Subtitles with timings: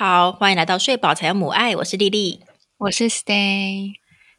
[0.00, 2.40] 好，欢迎来到睡饱才有母爱，我是丽丽，
[2.78, 3.96] 我是 Stay。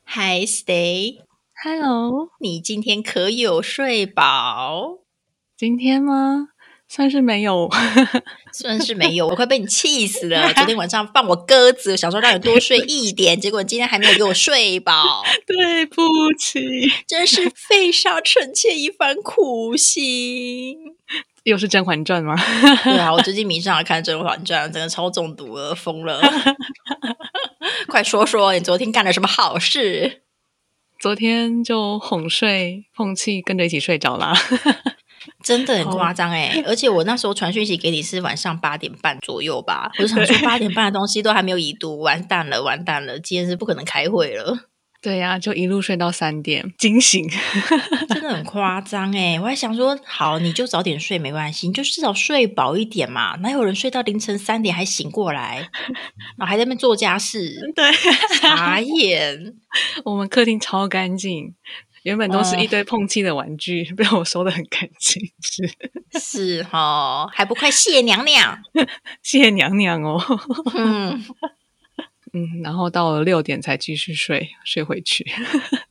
[0.08, 5.02] Hi Stay，Hello，你今天可有睡饱？
[5.56, 6.48] 今天吗？
[6.88, 7.70] 算是没有，
[8.52, 10.52] 算是没有，我快被你气死了！
[10.52, 16.02] 昨天晚上放我鸽子，想说让你多睡一点，结果今天还没有给我睡饱， 对不
[16.40, 20.96] 起，真是费上臣妾一番苦心。
[21.44, 22.36] 又是《甄嬛传》吗？
[22.84, 26.22] 对啊，我最近迷上了看《甄嬛传》，真的超中毒了，疯了！
[27.88, 30.22] 快说说你昨天干了什么好事？
[31.00, 34.34] 昨天就哄睡，碰气跟着一起睡着啦。
[35.44, 36.64] 真的很夸张哎！
[36.66, 44.71] 而且我那时候传讯息给你是晚上八点半左右吧，我就想说八点半的东西都还没有已读，完蛋了，完蛋了，今天是不可能开会了。
[45.02, 47.28] 对呀，就一路睡到三点，惊醒，
[48.08, 49.40] 真的很夸张哎！
[49.42, 53.36] 我还想说，好，你就早点睡没关系，你就至少睡饱一点嘛。
[53.38, 55.70] 哪有人睡到凌晨三点还醒过来，
[56.38, 57.56] 然后还在那边做家事？
[57.76, 57.92] 对，
[58.40, 59.56] 傻眼。
[60.06, 61.56] 我们客厅超干净。
[62.04, 65.72] 原本都是一堆碰气的玩具，被我收的很干净，是
[66.20, 68.58] 是哈，还不快谢娘娘，
[69.22, 70.20] 谢娘娘哦，
[70.74, 71.24] 嗯
[72.34, 75.30] 嗯，然后到了六点才继续睡，睡回去。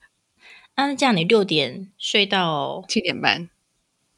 [0.77, 3.51] 那这样你六点睡到七点半，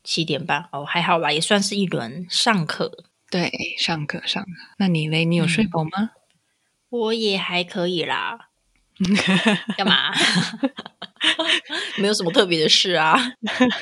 [0.05, 3.05] 七点半哦，还好吧，也算是一轮上课。
[3.29, 4.51] 对，上课上课。
[4.79, 5.25] 那你嘞？
[5.25, 6.11] 你有睡饱吗？
[6.91, 8.51] 我也还可以啦。
[9.77, 10.13] 干嘛？
[11.99, 13.19] 没有什么特别的事啊。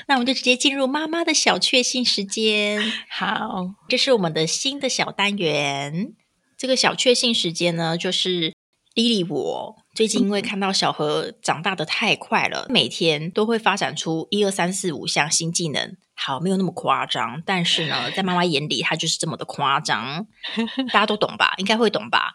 [0.07, 2.81] 那我们就直接进入妈妈的小确幸时间。
[3.11, 6.15] 好，这是我们的新的小单元。
[6.61, 8.53] 这个小确幸时间呢，就是
[8.93, 15.97] 莉莉我最近因为看到小何长大的太快了，每天都会发展出一二三四五项新技能。
[16.15, 20.27] 好，没有那么夸张，但是呢，在妈妈眼里，他就是这么的夸张。
[20.93, 21.55] 大家都懂吧？
[21.57, 22.35] 应该会懂吧？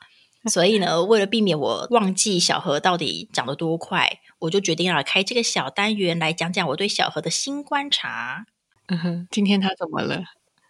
[0.49, 8.47] 所以呢，为了避免我忘记小何到底长得多快，我就决定要开这个小单元来讲讲我对小何的新观察。
[8.87, 10.23] 嗯哼，今天他怎么了？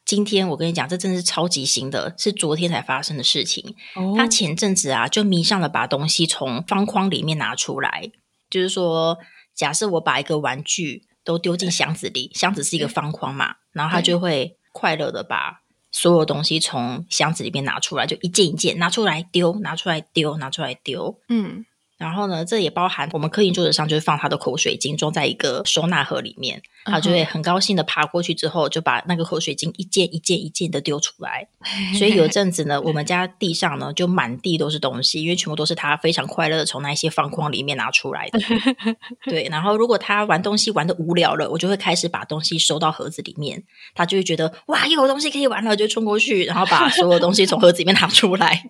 [0.06, 3.76] 今天我跟你讲，这真的是超级新的，是昨天才发生的事情。
[4.16, 8.12] 他前阵子啊，就迷上了把东西从方框里面拿出来，
[8.50, 9.18] 就是说，
[9.56, 15.62] 假设我把一个玩具都丢进箱子里，箱子是一个方框嘛，然后他就会快乐的把。
[15.92, 21.18] 所有东西从箱子里面拿出来，就一件一件拿出来丢，拿出来丢，拿出来丢。
[21.30, 21.66] 嗯。
[21.98, 31.48] 然后呢，这也包含我们客厅桌子上就是放他的口水巾，装在一个收纳盒里面，他就会很高兴的爬过去之后，就把那个口水巾一件一件一件的丢出来。
[31.98, 38.40] 所以有一阵子呢，我们家地上呢就满地都是东西，因为全部都是他非常快乐的从那些方框里面拿出来的。
[39.26, 43.64] 对，然后如果他玩东西玩的无聊了，我就会开始把东西收到盒子里面，
[43.94, 48.70] 他就会觉得哇，又有东西可以玩了，就冲过去，然后把所有东西从盒子里面拿出来。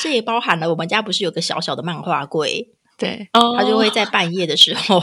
[0.00, 2.70] 这也包含了我们家不是有个小小的漫画柜？
[2.98, 5.02] 对，他就会在半夜的时候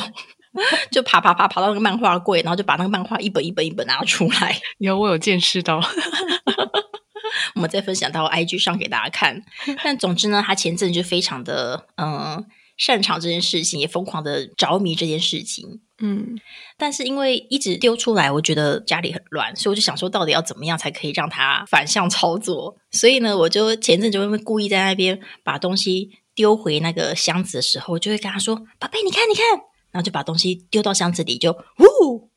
[0.92, 4.60] 就爬爬爬爬到那个漫画柜，然后就把那个漫画一本一本一本拿出来。
[4.80, 5.80] 有我有见识到，
[7.56, 9.42] 我们再分享到 IG 上给大家看。
[9.84, 12.46] 但总之呢，他前阵就非常的嗯。
[12.78, 15.80] 擅长这件事情，也疯狂的着迷这件事情。
[16.02, 16.36] 嗯，
[16.78, 22.76] 但是因为一直丢出来，我觉得家里很乱，所以我就想说，到底要怎么样才可以让它反向操作？
[22.92, 29.44] 所以呢，我就前阵就会故意在那边把东西丢回那个箱子的时候，我就会跟他说：“宝贝，你看，你看。”
[29.92, 32.30] 然后就把东西丢到箱子里，就呜，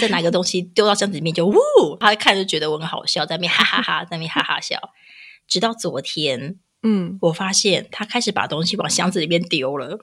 [0.00, 1.54] 再拿个东西丢到箱子里面，就呜。
[2.00, 4.80] 他一看就觉得我很好笑，在那边哈哈哈，在那边哈哈笑。
[5.46, 6.58] 直到昨天。
[6.82, 9.98] 嗯，我发现他开始把东西往箱子里面丢了。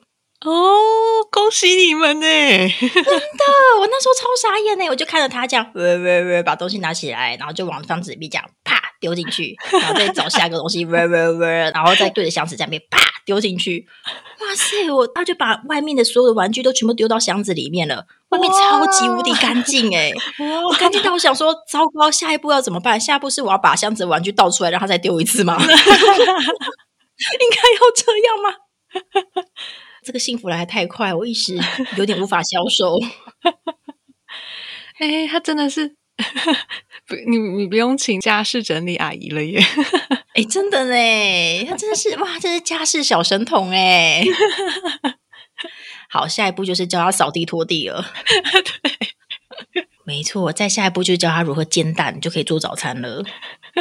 [0.45, 0.75] 哦，
[1.31, 2.25] 恭喜你们呢！
[2.25, 3.43] 真的，
[3.79, 13.87] 我那时候超傻眼呢，我就看着他这样，喂喂喂，把东西拿起来，然后就往箱子里面这样啪丢进去， 然后再找下一个东西，喂喂喂，然后再对着箱子这样啪丢进去。
[14.41, 20.11] 哇塞，我他就把外面的所有的玩具都全部丢到箱子里面了，外面超级无敌干净哎！
[20.69, 22.99] 我干净到我想说，糟糕，下一步要怎么办？
[22.99, 25.55] 下一步是我要把箱子的玩具倒出来，让他再丢一次吗？
[25.63, 25.79] 应该要
[27.95, 28.53] 这样吗？
[30.03, 31.57] 这个幸福来太快，我一时
[31.97, 32.99] 有点无法消受。
[34.99, 35.95] 哎，他真的是
[37.07, 39.59] 不，你你不用请家事整理阿姨了耶！
[40.35, 44.23] 哎，真的呢，他真的是哇，这是家事小神童哎！
[46.09, 48.03] 好，下一步就是教他扫地拖地了。
[49.73, 53.23] 对，没错，再下一步就教他如何煎蛋，就可以做早餐了。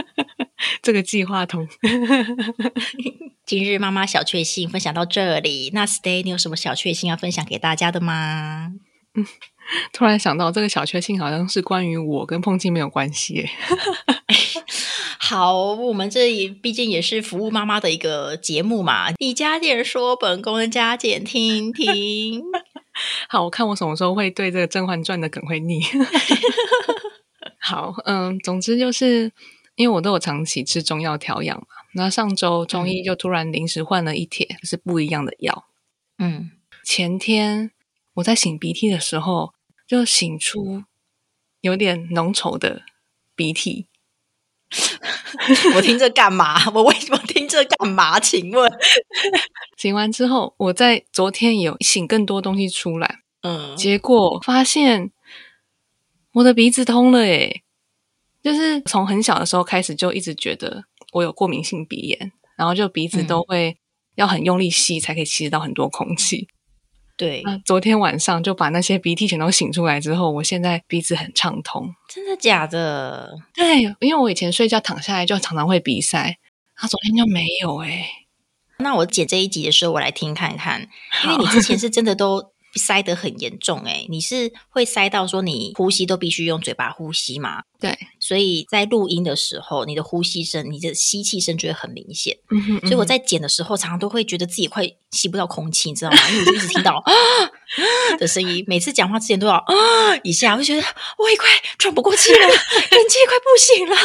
[0.82, 1.68] 这个计划通。
[3.44, 8.72] 今日妈妈小确幸分享到这里，那 Stay，你有什么小确幸要分享给大家的吗？
[9.14, 9.26] 嗯，
[9.92, 13.48] 突然想到这个小确幸好像是关于我跟碰青没有关系。
[15.18, 22.42] 好，我们这里毕竟也是服务妈妈的一个节目嘛，你加点说，本宫加减听听。
[23.28, 25.80] 好，我看我什么时候会对这个《甄嬛传》的梗会腻。
[27.58, 29.32] 好，嗯，总之就是
[29.74, 35.66] 因为我都有长期吃中药调养嘛，那上周中医就突然临时换了一帖，是不一样的药。
[36.18, 36.50] 嗯，
[36.84, 37.70] 前天
[38.14, 39.54] 我在擤鼻涕的时候，
[39.86, 40.84] 就擤出
[41.60, 42.82] 有点浓稠的
[43.34, 43.86] 鼻涕。
[45.74, 46.70] 我听这干嘛？
[46.70, 48.18] 我为什么听这干嘛？
[48.20, 48.70] 请问，
[49.78, 55.10] 擤完之后，我在昨天有擤更多东西出来，嗯，结果发现
[56.34, 57.61] 我的鼻子通了，诶
[58.42, 63.76] 就是从很小的时候开始就一直觉得我有过敏性鼻炎，然后就鼻子都会
[64.16, 66.48] 要很用力吸才可以吸到很多空气。
[67.16, 71.94] 对，那昨天晚上就把那些鼻涕全都擤出来之后，我现在鼻子很畅通。
[72.08, 73.36] 真的假的？
[73.54, 76.36] 对，因为我以前睡觉躺下来就常常会鼻塞，
[76.74, 78.08] 他昨天就没有哎。
[78.78, 80.88] 那我剪这一集的时候，我来听看看，
[81.24, 82.51] 因为你之前是真的都。
[82.74, 87.62] 塞得很严重哎，你是会塞到说你呼吸都必须用嘴巴呼吸吗？
[87.78, 92.36] 对，所以在录音的时候，你的呼吸声、你的吸气声就会很明显。
[92.50, 96.16] 嗯哼，所以我在剪的时候，常常都会觉得自己快吸不到空气，你知道吗？
[96.30, 97.12] 因为我就一直听到啊
[98.18, 99.74] 的声音，每次讲话之前都要啊
[100.22, 100.86] 一下，我就觉得
[101.18, 101.46] 我也快
[101.78, 103.96] 喘不过气了， 人气快不行了。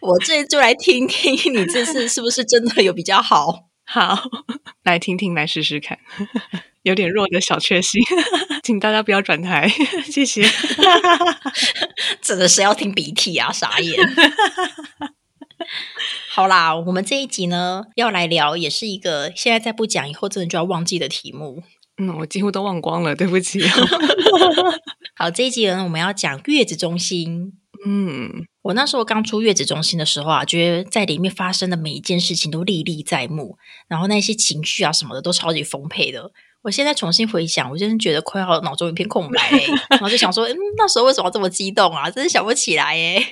[0.00, 3.66] 我这就来听听你这次是不是真的有比较好？
[3.84, 4.18] 好，
[4.84, 5.98] 来听听，来试试看。
[6.82, 8.00] 有点弱的小确幸，
[8.62, 9.68] 请大家不要转台，
[10.04, 10.42] 谢谢。
[12.22, 13.98] 真的是要听鼻涕啊，傻眼。
[16.30, 21.62] 好啦，我们这一集呢要来聊，也是一个现在再不讲，以后真的就要忘记的题目。
[21.98, 23.60] 嗯，我几乎都忘光了，对不起。
[25.16, 27.52] 好，这一集呢，我们要讲月子中心。
[27.84, 33.56] 嗯，我那时候刚出月子中心的时候啊，觉得在里面发生的每一件事情都历历在目，
[33.88, 36.30] 然后那些情绪啊什么的都超级丰沛的。
[36.62, 39.50] 我现在重新回想，我真的觉得快要脑中一片空白，
[39.90, 42.10] 然后就想说，嗯，那时候为什么这么激动啊？
[42.10, 43.24] 真是想不起来耶。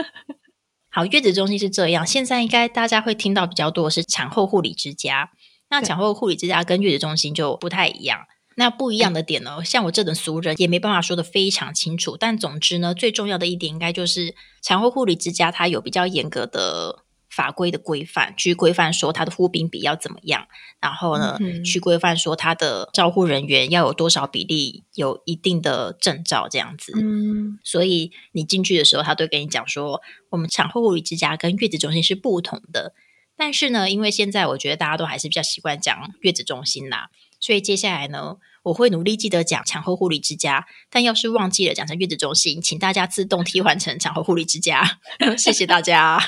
[0.90, 5.30] 好，月子中心是这样，现在应该大家会听到比较多的是产后护理之家。
[5.68, 8.20] 那产后护理之家跟月子中心就不太一样。
[8.56, 12.16] 那不一样的点呢，像我这等俗人也没办法说的非常清楚。
[12.18, 17.04] 但总之呢，最重要的一点应该就是产后护理之家它有比较严格的。
[17.30, 20.48] 法规的规范去规范说他的护病比要怎么样，
[20.80, 26.92] 然后呢，去规范说他的照护人员要有多少比例有一定的证照这样子。
[26.96, 32.94] 嗯，所以你进去的时候，他都跟你讲说，我们产后护理之家跟月子中心是不同的。
[33.36, 40.66] 但是呢，因为现在我觉得大家都还是比较习惯讲月子中心啦，所以接下来呢，我会努力记得讲产后护理之家。
[40.90, 44.98] 但要是忘记了讲成月子中心，请大家自动替换成产后护理之家。
[45.38, 46.20] 谢谢大家。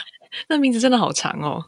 [0.48, 1.64] 那名字真的好长哦，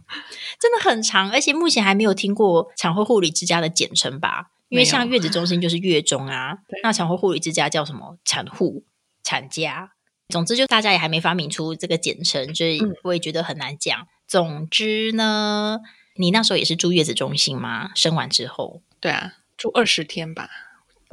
[0.61, 4.51] 真的很长，而且目前还没有听过产后护理之家的简称吧？
[4.69, 8.19] 因为像月子中心就是月中啊， 那产后护理之家叫什么？
[8.25, 8.85] 产护、
[9.23, 9.93] 产家，
[10.29, 14.07] 总之就大家也还没发明出这个简称，所以我也觉得很难讲。
[14.27, 15.81] 总之呢，
[16.17, 17.91] 你那时候也是住月子中心吗？
[17.95, 18.83] 生完之后？
[18.99, 20.49] 对啊，住二十天吧。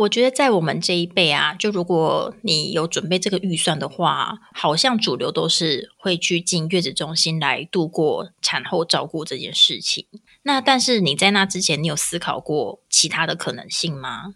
[0.01, 10.07] 我觉得在我们这一辈啊，就如果你有准备这个预算的话，好像主流都是会去进月子中心来度过产后照顾这件事情。
[10.41, 14.33] 那但是你在那之前，你有思考过其他的可能性吗？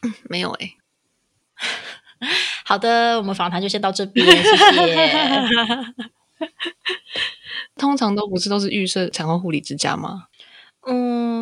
[0.28, 0.72] 没有哎。
[2.64, 5.54] 好的，我们访谈就先到这边，谢谢。
[7.76, 10.28] 通常都不是都是预设产后护理之家吗？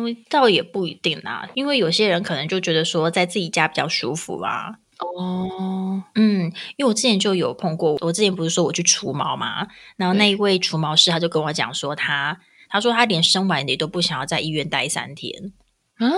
[0.09, 4.75] 嗯，倒也不一定啦，因为有些人可能就觉得说在自己家比较舒服啊。
[4.99, 15.53] 哦，嗯，因为我之前就有碰过，我之前不是说我去除毛嘛，然后那一位除毛师他就跟我讲说，他他说他连生完你都不想要在医院待三天。
[15.99, 16.11] 嗯，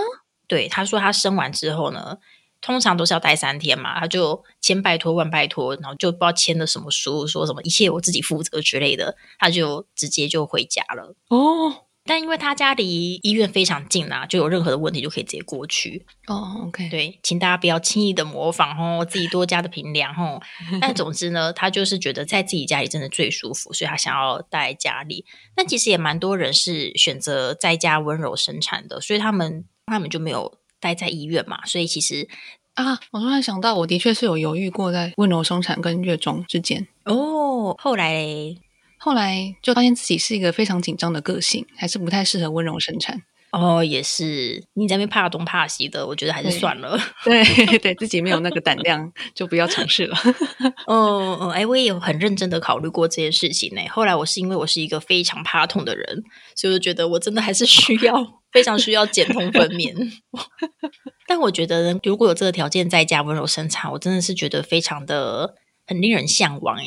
[0.46, 2.16] 对，他说他生完之后呢，
[2.62, 11.14] 通常都是要待三天嘛，他就千拜托万拜托，然后就不知道签了什么书，说什么一切我自己负责之类的，他就直接就回家了。
[11.28, 11.84] 哦。
[12.06, 16.06] 但因为他家离医院非常近啊，就有任何的问题就可以直接过去。
[16.26, 20.40] 哦，OK，对，请大家不要轻易的模仿哦，自己多加的评量哦。
[20.80, 25.24] 但总之呢，他就是觉得在自己家里真的最舒服，所以他想要待在家里。
[25.54, 31.64] 但其实也蛮多人是选择在家温柔生产的，所以他们他们就没有待在医院嘛。
[31.66, 32.26] 所以其实
[32.74, 36.88] 啊，我突然想到，我的确是有犹豫过在温柔生产跟月中之间。
[37.04, 38.56] 哦，后来。
[39.02, 43.22] 后来就发现自己是一个非常紧张的个性，还是不太适合温柔生产。
[43.50, 46.96] 哦，也是，你在那边怕东怕西的，我觉得还是算了。
[47.24, 50.16] 对对，自己没有那个胆量，就不要尝试了。
[50.86, 53.80] 哦 哦，哎，我也有很认真的考虑过这件事情呢。
[53.90, 56.22] 后来我是因为我是一个非常怕痛的人，
[56.54, 59.94] 所以我觉得我真的还是需要非常需要减痛分娩。
[61.26, 66.84] 但我觉得如果有这个条件在家温柔生产，我真的是觉得非常的很令人向往哎。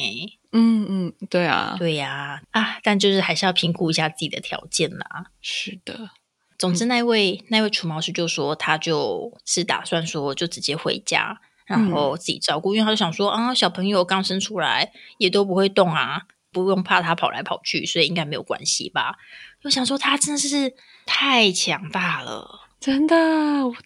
[0.54, 5.26] 嗯嗯，对啊，对呀啊，但就是还是要评估一下自己的条件啦。
[5.42, 6.12] 是的。
[6.60, 19.18] 总之，那位那位除毛师就说，他就是打算说，就直接回家，然后自己照顾，因为他就想说，啊，小朋友刚生出来也都不会动啊，不用怕他跑来跑去，所以应该没有关系吧？
[19.64, 20.74] 又想说，他真的是
[21.06, 23.16] 太强大了，真的。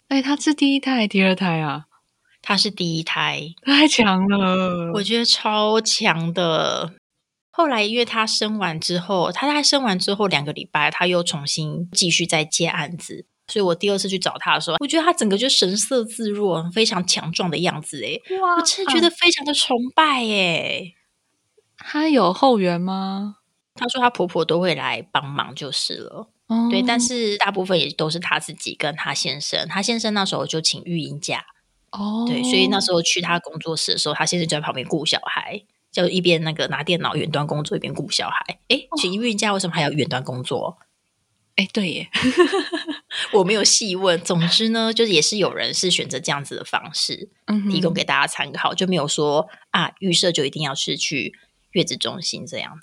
[0.08, 1.86] 哎，他是第一胎、第二胎啊？
[2.48, 6.94] 他是第一胎，太强了，我觉得超强的。
[7.50, 13.26] 后来，因为她生完之后，他在生完之后两个礼拜，她又重新继续在接案子。
[13.48, 18.02] 所以我第二次去找他的时候，我觉得她整个就神色自若、非常强壮的样子。
[18.02, 18.18] 哎，
[18.56, 20.24] 我真的觉得非常的崇拜。
[20.24, 20.94] 哎，
[21.76, 23.36] 她有后援吗？
[23.74, 26.30] 她说她婆婆都会来帮忙就是了。
[26.70, 29.68] 对，但是大部分也都是她自己跟她先生。
[29.68, 31.44] 她先生那时候就请育婴假。
[31.90, 35.64] 哦，对，所以那时候去他工作室的时候，他先生就在旁边顾小孩。
[35.90, 38.60] 就一边那个拿电脑远端工作，一边顾小孩。
[38.68, 40.78] 哎，请孕假为什么还要远端工作？
[41.56, 42.10] 哎，对耶，
[43.32, 44.20] 我没有细问。
[44.20, 47.30] 总之呢，就是也是有人是选择这样子的方式，
[47.72, 51.32] 提供给大家参考，就没有说啊预设就一定要是去
[51.70, 52.80] 月子中心这样。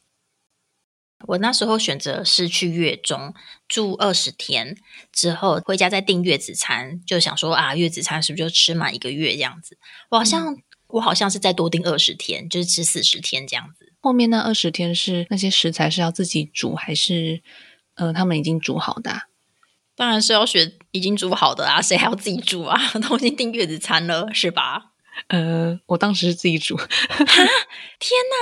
[1.28, 3.34] 我那时候选择是去月中
[3.68, 4.78] 住二十天
[5.12, 9.78] 之后回家再订月子餐，就想说啊月子餐是不是就吃满一个月这样子？
[10.10, 10.58] 我好像。
[10.88, 13.92] 我好像是再多订二十天，就是吃四十天这样子。
[14.02, 17.42] 后面那二十天是那些食材是要自己煮，还是
[17.96, 19.24] 呃他们已经煮好的？
[19.96, 22.80] 当然是要选已经煮好的啊，谁还要自己煮啊？
[23.10, 24.92] 都已经订月子餐了，是吧？
[25.28, 26.76] 呃，我当时是自己煮。
[26.76, 26.88] 天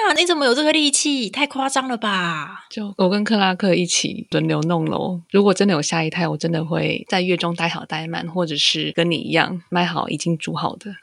[0.07, 1.29] 哪，你怎么有这个力气？
[1.29, 2.65] 太夸张了吧！
[2.69, 5.21] 就我跟克拉克一起轮流弄喽。
[5.29, 10.95] 如果真的有下一胎，我真的会在月中待好待满，或者是跟你一样买好已经煮好的。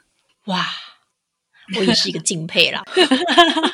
[0.45, 0.65] 哇！
[1.77, 2.83] 我也是一个 敬佩啦，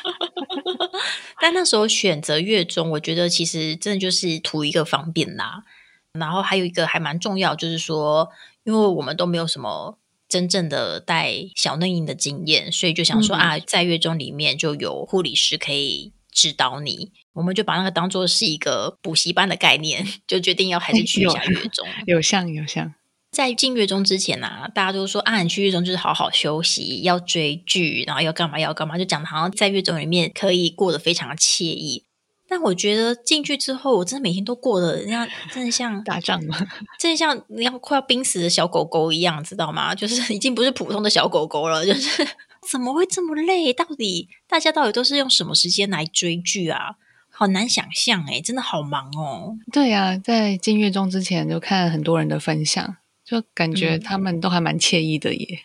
[1.40, 5.64] 但那时候选择月中，我觉得其实真的就是图一个方便啦。
[6.12, 8.28] 然后还有一个还蛮重要，就是说，
[8.62, 22.94] 因为我们都没有什么真正的带小嫩婴的经验，所以就想说啊，在月中里面就有护理师可以指导你，我们就把那个当做是一个补习班的概念， 就决定要还是去一下月中， 有像有像。
[23.30, 32.04] 在进月中之前呢，大家都说啊，你去月中就是好好休息，要追剧，然后要干嘛要干嘛，就讲的好像在月中里面可以过得非常的惬意。
[32.48, 36.56] 但我觉得进去之后，我真的每天都过得人家真的像打仗吗？
[36.98, 39.94] 真的像你要 快要濒死的小狗狗一样，知道吗？
[39.94, 41.84] 就是 已经不是普通的小狗狗了。
[41.84, 42.26] 就是
[42.70, 43.72] 怎么会这么累？
[43.72, 46.96] 到底大家到底都是用什么时间来追剧啊？
[47.30, 49.56] 好难想象哎，真的好忙哦。
[49.72, 52.96] 对呀，在进月中之前就看很多人的分享。
[53.24, 55.60] 就感觉他们都还蛮惬意的耶。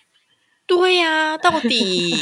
[0.67, 2.13] 对呀，到底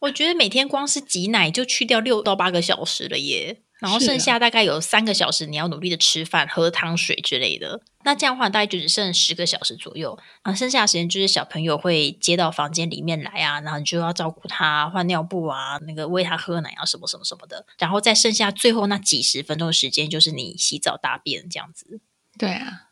[0.00, 7.80] 我觉得每天光是挤奶就去掉六到八个小时了耶，然后剩下大概有三个小时你要努力的吃饭、喝汤水之类的。
[8.04, 22.00] 那这样的话大概就只剩十个小时左右啊，剩下的时间就是小朋友会接到房间里面来啊，然后你就要照顾他、换尿布啊、那个喂他喝奶啊什么什么什么的，然后再剩下最后那几十分钟的时间就是你洗澡大便这样子。
[22.38, 22.84] 对啊。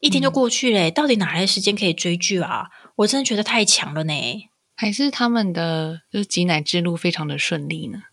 [0.00, 2.66] 一天就过去嘞，到底哪来的时间可以追剧啊？
[2.96, 4.12] 我真的觉得太强了呢。
[4.80, 8.04] 还是他们的就是挤奶之路非常的顺利呢？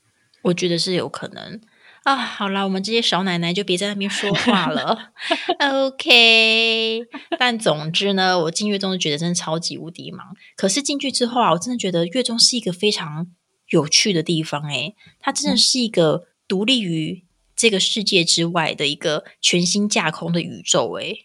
[0.42, 1.62] 我觉得是有可能
[2.06, 2.16] 啊。
[2.16, 5.12] 好啦，我们这些少奶奶就别在那边说话了。
[5.62, 7.04] OK。
[7.38, 10.36] 但总之呢，我进月中觉得真的超级无敌忙。
[10.56, 13.28] 可是进去之后啊，我真的觉得月中是一个非常
[13.70, 17.25] 有趣的地方诶，它真的是一个独立于。
[17.56, 21.16] 这个世界之外的一个全新架空的宇宙，哎，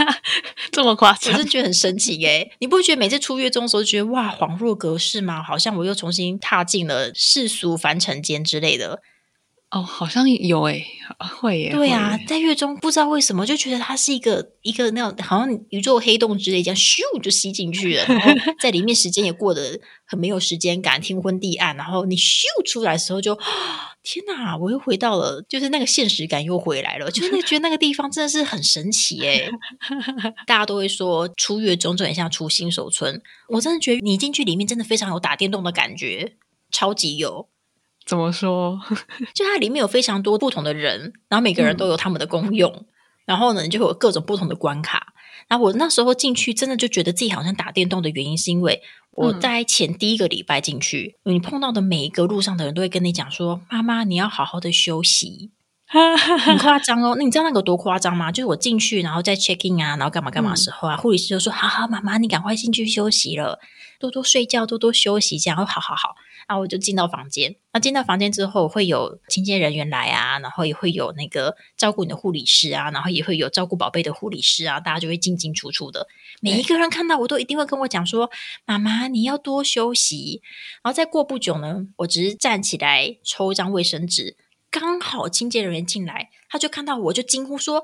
[0.70, 5.42] 这么夸张，我是觉得很神奇，哎，你不觉得每次出月中的时候，觉得哇，恍若隔世吗？
[5.42, 9.00] 好像我又重新踏进了世俗凡尘间之类的。
[9.72, 10.84] 哦，好像有诶，
[11.40, 11.70] 会耶。
[11.72, 21.74] 对啊，在月中不知道为什么就觉得它是一个一个那种好像宇宙黑洞之类，这样咻就吸进去了，然后 在里面时间也过得很没有时间感，天昏地暗。
[21.74, 23.34] 然后你咻出来的时候，就
[24.02, 29.48] 天哪，我又回到了，就是那个现实感又回来了，就是那觉得那个地方真的是很神奇诶。
[30.46, 36.34] 大家都会说出月中就很像出新手村，我真的觉得你进去里面真的非常有打电动的感觉，
[36.70, 37.48] 超级有。
[38.06, 38.80] 怎么说？
[39.34, 42.86] 就它里面有非常多不同的人，然后每个人都有他们的功用。
[43.24, 45.14] 然后呢，就会有各种不同的关卡。
[45.48, 48.82] 然后我那时候进去，真的就觉得自己好像打电动的原因，是因为
[49.12, 55.52] 我在前第一个礼拜进去，你碰到的每一个路上的人都会跟你讲说：“妈妈，你要好好的休息。
[56.40, 58.32] ”很夸张哦，那你知道那个多夸张吗？
[58.32, 63.60] 就是我进去，然后在 check in 啊，然后干嘛干嘛时候啊，护理师就说：“好好，妈妈，你赶快进去休息了，
[64.00, 66.16] 多多睡觉，多多休息。”这样，好好好。
[66.52, 76.06] 然后我就进到房间，那进到房间之后，会有清洁人员来啊，然后也会有那个照顾你的护理师啊，然后也会有照顾宝贝的护理师啊，大家就会进进出出的。
[76.42, 78.30] 每一个人看到我都一定会跟我讲说
[78.66, 80.42] ：“妈妈，你要多休息。”
[80.84, 84.36] 然后再过不久呢，我只是站起来抽一张卫生纸。
[84.70, 87.82] 刚好清洁人员进来，他就看到我就惊呼说：“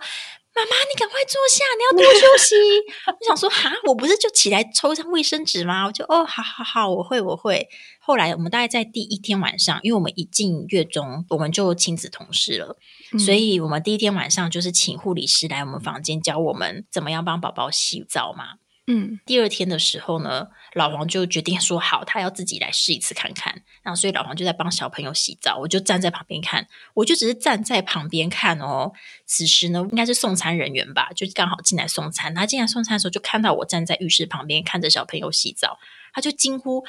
[0.58, 2.56] 妈妈，你赶快坐下，你要多休息。
[3.06, 7.68] ”我想说：“哈，我不是就起来抽一张卫生纸吗？”我就哦，好好好，我会我会。
[8.00, 12.76] 后来我们大概在第一天晚上，因为我们一进月中，我们就亲子同事了，
[13.18, 18.57] 所以我们第一天晚上就是请护理师来我们房间教我们怎么样帮宝宝洗澡嘛。
[18.88, 20.48] 嗯，第二天的时候呢。
[20.74, 23.62] 老黄就决定说好，他要自己来试一次看看。
[23.82, 26.68] 然后，所以老黄就在帮小朋友洗澡，我就站在旁边看。
[26.92, 28.92] 我就只是站在旁边看哦。
[29.24, 32.34] 此时呢，应该是送餐人员吧，就刚好进来送餐。
[32.34, 35.78] 他进来送餐的时候，就看到我站在浴室旁边看着小朋友洗澡，
[36.12, 36.84] 他就惊呼：“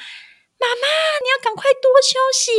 [0.60, 0.86] 妈妈，
[1.22, 2.50] 你要赶快多休息！”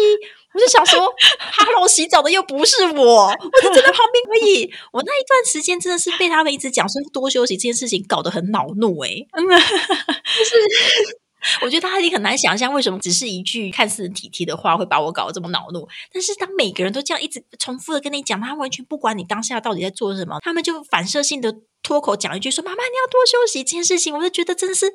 [0.53, 11.21] 我就想说：“哈喽，洗澡的又不是我，我就站在旁边而已。”我那一段时间真的是被他们一直讲说多休息这件事情搞得很恼怒哎，就是。
[11.63, 15.87] 我觉得他也很难想象，为什么只是一句看似体贴的话，会把我搞得这么恼怒。
[16.13, 24.93] 但是当每个人都这样一直重复的跟你讲，他完全不管你当下到底在做什么，他们就反射性的脱口讲一句说：“妈妈，你要多休息。”这件事情，我就觉得真的是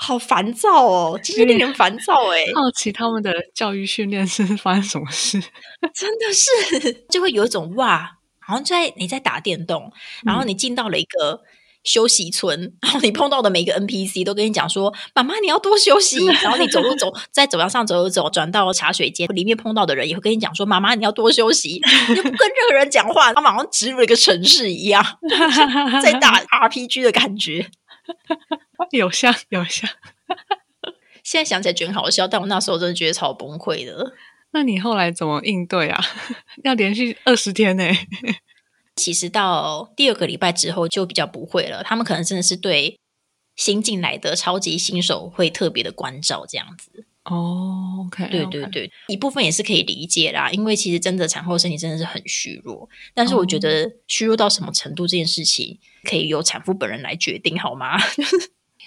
[0.00, 2.38] 好烦躁哦，就是令人烦躁哎。
[2.54, 5.38] 好奇他们的教育训练是 发生什么事？
[5.92, 9.92] 真的是就会有一种哇，好像在你在打电动，
[10.24, 11.42] 然后你进到了一个。
[11.84, 25.02] 休息村，然后你碰到的每个 NPC 都跟你讲说：“妈妈，你要多休息。”然后你走路走在走廊上走走走，转到茶水间里面碰到的人也会跟你讲说：“妈妈，你要多休息。”你不跟任何人讲话，他马上植入一个城市一样，
[26.02, 27.70] 在打 RPG 的感觉，
[28.90, 29.88] 有 像有像。
[31.24, 34.14] 现在想起来觉得好笑，但我那时候真的觉得超崩溃的。
[34.52, 36.02] 那你后来怎么应对啊？
[36.64, 37.84] 要连续二十天呢？
[38.96, 42.98] 其实到第二个礼拜之后就比较不会了，他们可能真的是对
[43.56, 47.04] 新进来的超级新手会特别的关照这样子。
[47.24, 57.98] 哦，OK，对对对，一部分也是可以理解啦，因为其实真的产后身体真的是很虚弱，但是我觉得虚弱到什么程度这件事情可以由产妇本人来决定，好吗？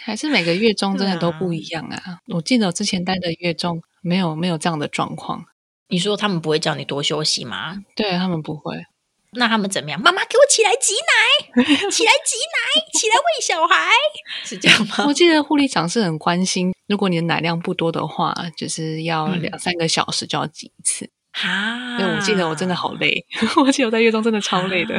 [0.03, 2.19] 还是每个月中真的都不一样啊？
[2.33, 5.45] 我记得我之前待的月中没有没有这样的状况。
[5.89, 7.77] 你说他们不会叫你多休息吗？
[7.95, 8.85] 对他们不会。
[9.33, 10.01] 那他们怎么样？
[10.01, 13.89] 妈妈给我起来挤奶，起来挤奶，起来喂小孩，
[14.43, 15.05] 是这样吗？
[15.07, 21.09] 我记得护理长是很关心，如果你的奶量不多的话，就是要两三个小时就要挤一次。
[21.31, 21.97] 啊！
[21.97, 24.95] 对，我记得我真的好累，我记得我在月中真的超累的。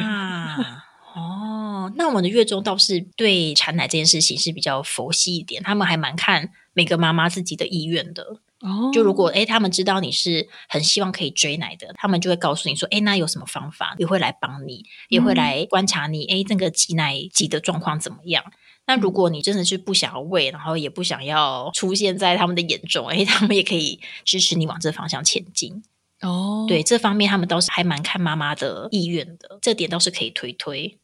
[1.15, 8.41] 哦，那我们的月中倒是对产奶这件事情是比较佛系一点，他们还蛮看每个妈妈自己的意愿的。
[8.61, 18.45] 哦，就如果哎，他们知道你是很希望可以追奶的，他们就会告诉你说，哎，那有什么方法，也会来帮你，也会来观察你，哎，这个挤奶挤的状况怎么样？
[18.87, 25.83] 那如果你真的是不想要喂，然后也不想要出现在他们的眼中，哎，他们也可以支持你往这方向前进。
[26.21, 30.99] 哦，对，这方面他们倒是还蛮看妈妈的意愿的，这点倒是可以推推。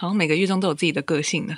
[0.00, 1.56] 好像每个月中都有自己的个性呢。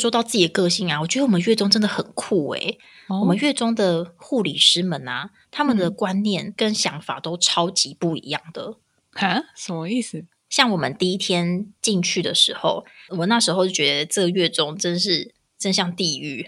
[0.00, 2.80] 说到自己的个性啊，我觉得我们月中真的很酷诶。
[3.08, 8.76] 我们月中的护理师们啊，他们的观念跟想法都超级不一样的。
[9.12, 9.44] 哈？
[9.56, 10.24] 什么意思？
[10.50, 16.46] 像我们第一天进去的时候，我那时候就觉得这个月中真是真像地狱，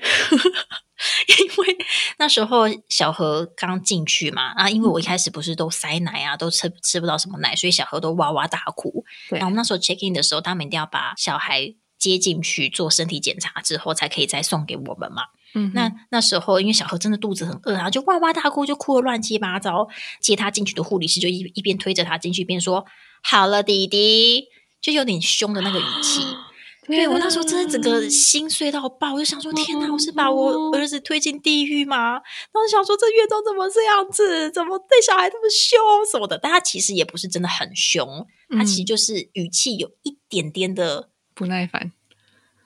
[1.38, 1.76] 因为
[2.18, 9.04] 那时候小何刚进去嘛，啊，因为我一开始不是都塞奶啊，都吃吃不到什么奶，所以小何都哇哇大哭。
[9.30, 11.74] 然后我们那时候 check in 的时候，他们一定要把小孩。
[11.98, 15.24] 接进去做身体检查之后，才可以再送给我们嘛。
[15.56, 19.88] 嗯，那那时候因为小何真的肚子很饿啊，就哇哇大哭，就哭的乱七八糟。
[20.20, 22.87] 接他进去的护理师就一一边推着他进去，一边说
[23.20, 24.44] ：“好了，弟弟。”
[24.80, 26.22] 就有点凶的那个语气。
[26.88, 32.12] 对我那时候真的整个心碎到爆，我就想说：“天哪，我是把我儿子推进地狱吗？”
[32.51, 34.51] 然后想说：“这月中怎么这样子？
[34.51, 35.79] 怎么对小孩这么凶
[36.11, 41.11] 什么的？”但他其实也不是真的很凶，他其实就是语气有一点点的。
[41.35, 41.92] 不耐烦，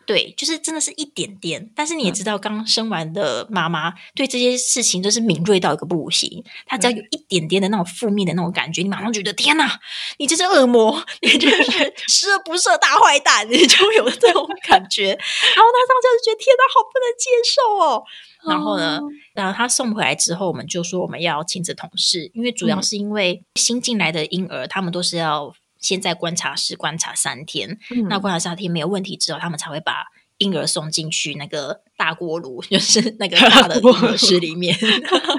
[0.06, 1.70] 对，就是真的是一点点。
[1.74, 6.42] 但是你也知道，刚生完的妈妈对这些事情就是敏锐到一个不行。
[6.66, 9.78] 她只要有一点点的那种负面的那种感觉，你马上觉得天哪，
[10.18, 15.06] 你这是恶魔，你这是 十恶不赦大坏蛋，你就有这种感觉。
[15.06, 18.02] 然后她当时就觉得天哪，好不能接受哦。
[18.48, 19.00] 然后呢，
[19.34, 25.54] 然后他送回来之后，我们就说我们要亲子同事，因为主要是因为新进来的婴儿，他们都是要。
[25.82, 30.06] 先在观察室观察三天，那观察三天没有问题之后，他们才会把
[30.38, 34.74] 婴儿送进去那个大锅炉，就是那个大的婴儿室里面，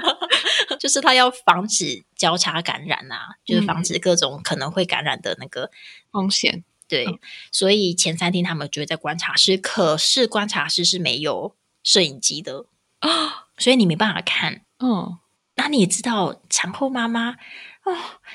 [0.78, 5.70] 就是他要防止交叉感染啊，就是防止各种可能会感染的那个
[6.12, 6.62] 风险。
[6.86, 7.06] 对，
[7.50, 12.66] 所以前三天他们就会在观察室，可是观察室是没有摄影机的
[12.98, 14.60] 啊，所以你没办法看。
[14.78, 15.18] 嗯，
[15.56, 17.36] 那你也知道产后妈妈。
[17.84, 17.94] 哦，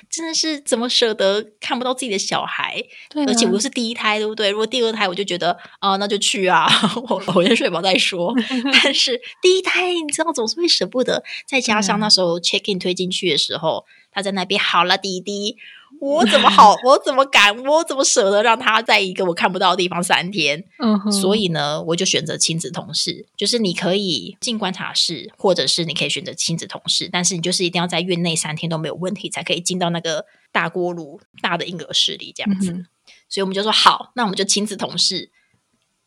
[0.09, 2.83] 真的是怎么舍得看不到自己的小孩？
[3.09, 4.49] 对，而且我又是第一胎，对不对？
[4.51, 6.67] 如果第二胎，我就觉得啊，那就去啊，
[7.09, 8.33] 我 我先睡饱再说。
[8.83, 15.57] 但是第一胎，你知道总是会舍不得，再加上那时候 check in 推进去的时候，他在那边好了，弟弟。
[15.99, 16.75] 我怎么好？
[16.83, 17.57] 我怎么敢？
[17.65, 20.63] 我怎么舍得让他在一个我看不到的地方三天？
[20.81, 32.85] 嗯，所以呢，我就选择亲子同事，就是你可以进观察室，或者是你可以选择亲子同事，但是你就是一定要在院内三天都没有问题，才可以进到那个大锅炉、大的婴儿室里这样子。
[33.27, 35.29] 所以我们就说好，那我们就亲子同事，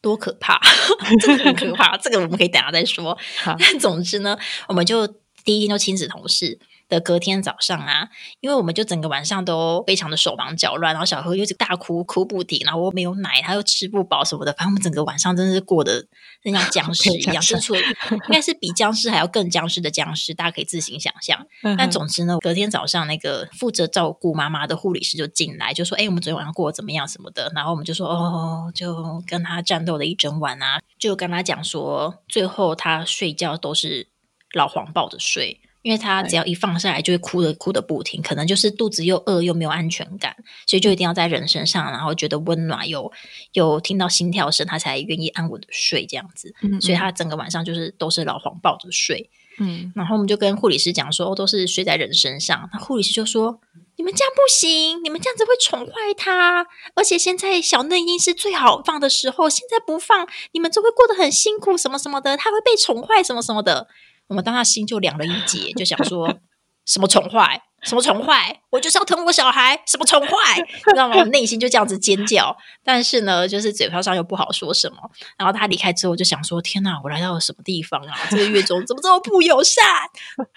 [0.01, 0.61] 多可怕，
[1.21, 1.97] 这个很可怕。
[1.99, 3.17] 这个我们可以等下再说。
[3.59, 5.07] 但总之呢，我们就
[5.45, 6.59] 第一天就亲子同事。
[6.93, 8.09] 的隔天早上啊，
[8.41, 16.05] 因为我们就整个晚上都非常的手忙脚乱，然后小何又是大哭哭不停，然后我没有奶，他又吃不饱什么的，反正我们整个晚上真的是过得
[16.45, 17.83] 像僵尸一样，是 出应
[18.31, 21.47] 该是比僵尸还要更僵尸的僵尸，大家可以自行想象。
[21.79, 27.09] 但总之呢，隔天早上那个负责照顾妈妈的护理师就进来，就说：“哎，我们昨天晚上过得怎么样？
[27.09, 34.09] 什么的。”然后我们就说：“哦，就跟他战斗了一整晚啊，就跟他讲说，最后他睡觉都是
[34.53, 40.35] 老黄抱着睡。”因为他只要一放下来，就会哭的哭的不停，可能就是肚子又饿又没有安全感，
[40.67, 43.13] 所以就一定要在人身上，然后觉得温暖，有
[43.53, 46.55] 有听到心跳声，他才愿意安稳的睡这样子。
[46.81, 49.29] 所以他整个晚上就是都是老黄抱着睡。
[49.59, 52.71] 嗯，然后我们就跟护理师讲说，都是睡在人身上。
[52.73, 53.61] 那护理师就说
[53.97, 63.89] ：“你们这样不行，你们这样子会宠坏他，而且现在小嫩婴是最好放的时候，现在不放，你们就会过得很辛苦，什么什么的，他会被宠坏，什么什么的。”
[64.29, 66.39] 我们当他心就凉了一截，就想说
[66.85, 71.23] 什么宠坏，什么宠坏，我就是要疼我小孩，什么宠坏， 知道吗？
[71.25, 74.97] 内心就这样子尖叫，但是呢，就是嘴巴上又不好说什么。
[75.39, 78.17] 然后他离开之后，就想说：天哪，我来到了什么地方啊？
[78.31, 79.85] 这个月中怎么这么不友善？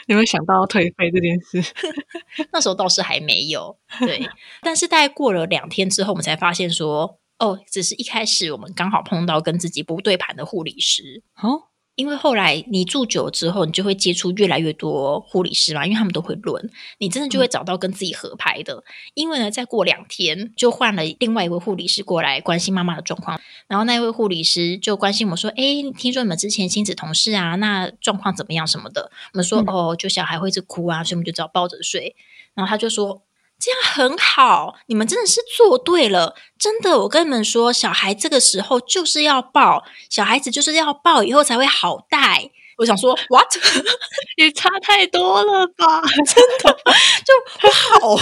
[0.07, 1.73] 有没有想到退费这件事？
[2.51, 4.27] 那时候倒是还没有，对。
[4.61, 11.23] 但是大概过了两天之后，我们才发现说：哦，只是一开始我们刚好碰到跟自己不对盘的护理师。
[11.41, 11.67] 哦。
[11.95, 18.83] 因为后来你住久之后，你就会接触越来越多护理师嘛，因为他们都会轮，你真的就会找到跟自己合拍的。
[19.13, 25.63] 因为呢，再过两天就换了另外一位护理师过来关心妈妈的状况，然后那位护理师就关心我说：“哎，
[25.97, 32.15] 听说你们之前亲子同事啊，那状况怎么样什么的？”我们说：“哦，就小孩会一直哭啊，所以我们就只好抱着睡。”
[32.55, 33.24] 然后他就说。
[33.59, 36.99] 这样很好，你们真的是做对了，真的。
[36.99, 42.51] 我跟你们说，小孩这个时候就是要抱，小孩子就是要抱，以后才会好带。
[42.77, 43.47] 我想说，what？
[44.35, 46.01] 也差太多了吧？
[46.01, 46.77] 真 的
[47.23, 48.17] 就不好。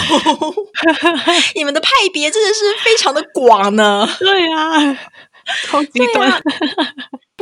[1.56, 4.08] 你们的派别真的是非常的广呢。
[4.20, 4.96] 对啊，
[5.66, 6.40] 超极端。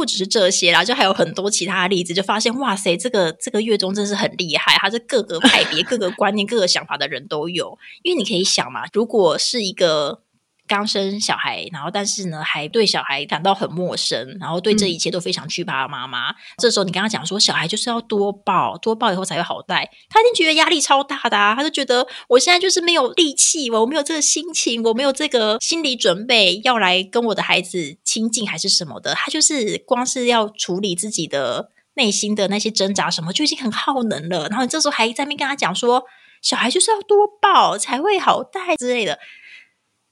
[0.03, 7.79] 不只是这些啦，就还有很多其他例子，就发现哇塞，这个这个月中真是很厉害，他是各个派别、 各个观念、各个想法的人都有。
[8.03, 10.23] 因为你可以想嘛，如果是一个。
[10.69, 16.35] 刚生小孩，然后但是呢，还对小孩感到很陌生，然后对这一切都非常惧怕的妈妈。
[16.59, 19.91] 这时候你跟他讲说，小孩就是要多抱，多抱以后才会好带。
[20.09, 29.15] 他一定觉得压力超大的，他就觉得我现在就是没有力气，我没有这个心情，我没有这个心理准备要来跟我的孩子亲近还是什么的。
[29.15, 34.49] 他就是光是要处理自己的内心的那些挣扎什么，就已经很耗能了。
[34.49, 36.05] 然后你这时候还在那边跟他讲说，
[36.41, 39.19] 小孩就是要多抱才会好带之类的。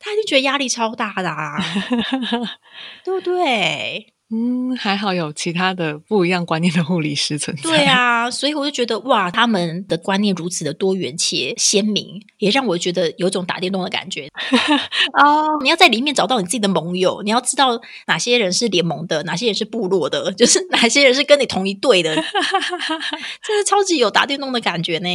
[0.01, 1.57] 他一定觉得压力超大的啊，
[3.05, 4.15] 对不对？
[4.33, 7.63] 嗯，还好有其他的不一样观念的护理师存在。
[7.65, 14.29] 对啊，所以我就觉得哇，他们的观念如此的多元且鲜明，也让我觉得有种打电动的感觉。
[15.21, 25.09] 哦，你要在里面找到你自己的盟友，你要知道哪些人是联盟的，哪些人是部落的， 就是哪些人是跟你同一队的，真的超级有打电动的感觉呢。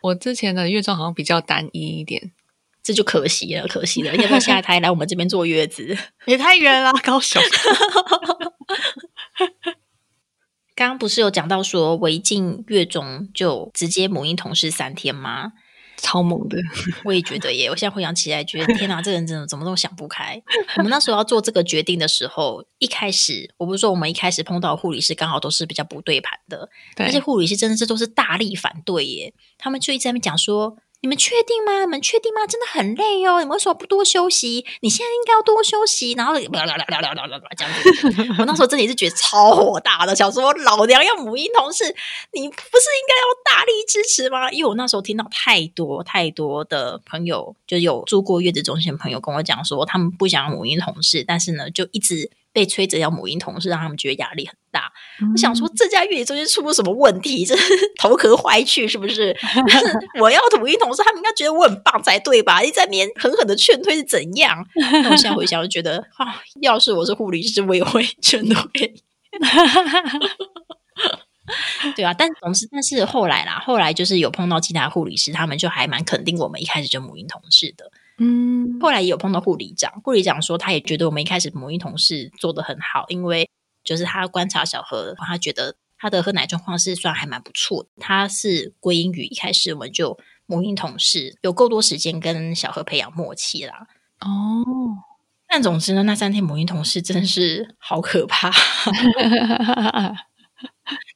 [0.00, 2.30] 我之前的乐章好像比较单一一点。
[2.88, 4.16] 这就可惜了，可惜了。
[4.16, 5.94] 要不要下台来我们这边坐月子？
[6.24, 7.38] 也太远了，高雄。
[10.74, 15.52] 刚刚不是有讲到说，违禁月中就直接母婴同事三天吗？
[15.98, 16.56] 超猛的，
[17.04, 17.68] 我也觉得耶！
[17.68, 20.40] 我现在回想起来，觉得天哪，这人真的怎么都想不开。
[20.78, 30.78] 我们那时候要做这个决定的时候，一开始我不是说我们一开始碰到护理师刚好都是比较不对盘的，那些护理师真的是都是大力反对耶，他们就一直在那边讲说。
[31.00, 31.80] 你们确定吗？
[31.80, 32.46] 你们确定吗？
[32.46, 33.38] 真的很累哦！
[33.38, 34.66] 你们为什么不多休息？
[34.80, 36.12] 你现在应该要多休息。
[36.14, 38.34] 然后聊聊聊聊聊聊聊这样子。
[38.38, 41.84] 我那时候真的是觉得超火大的，想说老娘要母婴同事，
[42.32, 44.50] 你不是应该要大力支持吗？
[44.50, 52.30] 因为我那时候听到太多太多的朋友，就有住过月子中心的朋友跟我讲说，他们不想母婴同事，但是呢，就一直。
[52.52, 54.90] 被催着要母婴同事，让他们觉得压力很大。
[55.32, 57.44] 我想说，这家月子中心出了什么问题？
[57.44, 57.54] 这
[58.00, 59.36] 头壳坏去是不是？
[60.20, 62.62] 我要母婴同事，他们应该觉得我很棒才对吧？
[62.62, 64.64] 一在面狠狠的劝退是怎样？
[65.10, 68.94] 我现在回想，就觉得啊，要是我是护理师，我也会劝退。
[71.96, 77.90] 对啊，但总是，但是后来啦，后来就是有碰到其他护理师，他们就还蛮肯定我们一开始就母婴同事的。
[78.18, 83.48] 嗯，后来也有碰到护理长，护理长说他也觉得我们一开始母婴同事做的很好，因为
[83.84, 87.88] 就是他观察小何，他觉得他的喝奶状况是算还蛮不错的。
[88.00, 93.86] 他是归因于一开始我们就母婴同事有够多时间跟小何培养默契啦。
[94.20, 94.64] 哦，
[95.46, 98.50] 但总之呢，那三天母婴同事真的是好可怕。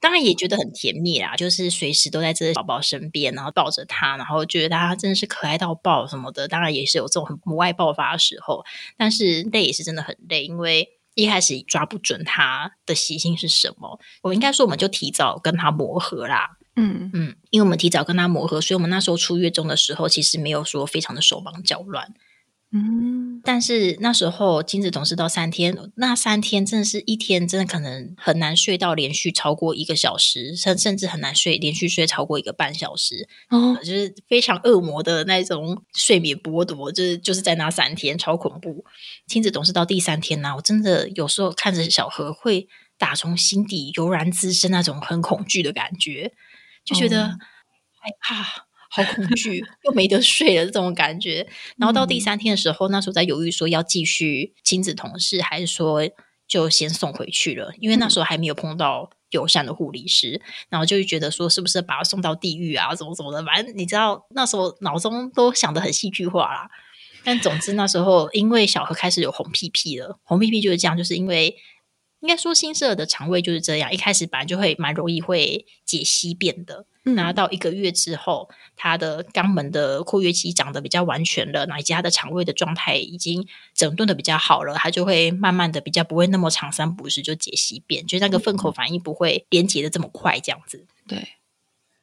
[0.01, 6.49] 当然也觉得很甜蜜啦，就是随时都在这宝宝身边，然后抱着他，然后觉得他真的是可爱到爆什么的。
[6.49, 8.65] 当然也是有这种很母爱爆发的时候，
[8.97, 13.99] 但是累也是真的很累，因为一开始抓不准他的习性是什么。
[14.23, 16.59] 我应该说，我们就提早跟他磨合啦。
[16.75, 22.15] 嗯嗯，因为我们提早跟他磨合，所以我们那时候出月中的时候，其实没有说非常的手忙脚乱。
[22.75, 38.87] 嗯，但是那时候精子总是到三天，那三天真的是一天，真的可能很难睡到连续超过一个小时，甚甚至很难睡连续睡超过一个半小时，哦，就是非常恶魔的那种睡眠剥夺，就是就是在那三天超恐怖。
[39.27, 46.33] 精子总是到第三天呢，我真的有时候看着小何会打从心底油然滋生那种很恐惧的感觉，
[46.87, 47.29] 就觉得
[48.01, 48.72] 害怕。
[48.95, 51.47] 好恐惧，又没得睡了这种感觉。
[51.79, 56.03] 然后到第三天的时候，那时候在犹豫说要继续亲子同事，还是说
[56.47, 57.73] 就先送回去了？
[57.81, 63.43] 因为那时候还没有碰到友善的护理师，然后就觉得说是不是把他送到地狱啊，怎么怎么的？
[63.43, 66.69] 反正你知道那时候脑中都想的很戏剧化啦。
[67.25, 71.57] 但总之那时候，因为小何开始有红屁屁了，红屁屁就是这样，就是因为
[72.23, 76.87] 应该说新生儿的肠胃就是这样，一开始本来就会蛮容易会解析便的。
[77.03, 90.87] 然后到一个月之后，他的肛门的括约肌长得比较完全了，以及他的肠胃的状态已经整顿的比较好了，他就会慢慢的比较不会那么长三不时就解析便，就那个粪口反应不会连结的这么快，这样子。
[91.09, 91.31] 对，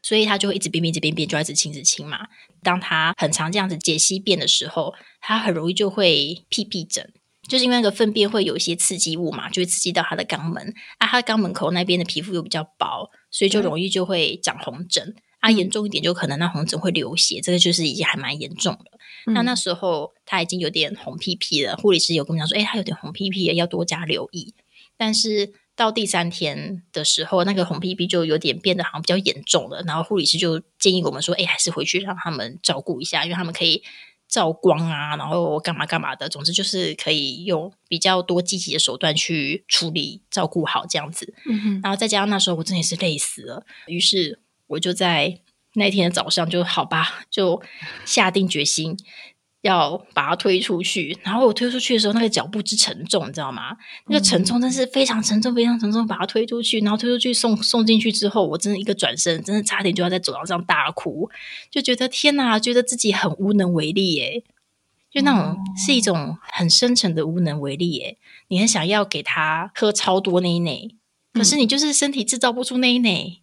[0.01, 2.27] 所以他就会一直便便，一直便便，就一直清，一直亲嘛。
[2.61, 7.09] 当他很常这样子解析便的时候，他很容易就会屁屁疹。
[7.49, 19.33] 就是因为那个粪便会有一些刺激物嘛，就会刺激到他的肛门啊，他肛门口那边的皮肤又比较薄，所以就容易就会长红疹啊，严重一点就可能那红疹会流血，这个就是已经还蛮严重了。
[19.33, 24.53] 那那时候他已经有点红屁屁了，护理师有跟我讲说，哎，他有点红屁屁，要多加留意。
[24.95, 33.81] 但是到第三天的时候，那个红屁屁就有点变得好像比较严重了，然后护理师就建议我们说，哎，还是回去让他们照顾一下，因为他们可以。
[34.29, 41.33] 照光啊，然后干嘛干嘛的，总之就是可以用比较多积极的手段去处理、照顾好这样子。
[41.81, 45.39] 然后再加上那时候我真的是累死了，于是我就在
[45.73, 47.61] 那天的早上就好吧，就
[48.05, 48.95] 下定决心。
[49.61, 53.75] 要把它推出去，然后我推出去的时候，那个脚步之沉重，你知道吗？
[54.07, 56.07] 那个沉重真是非常沉重，非常沉重。
[56.07, 61.29] 把它推出去，然后推出去送送进去之后，我真的一个转身，真的差点就要在走廊上大哭，
[61.69, 64.43] 就觉得天哪，觉得自己很无能为力耶，
[65.11, 68.17] 就那种是一种很深沉的无能为力耶。
[68.47, 70.89] 你很想要给他喝超多奶奶，
[71.33, 73.41] 可是你就是身体制造不出内内。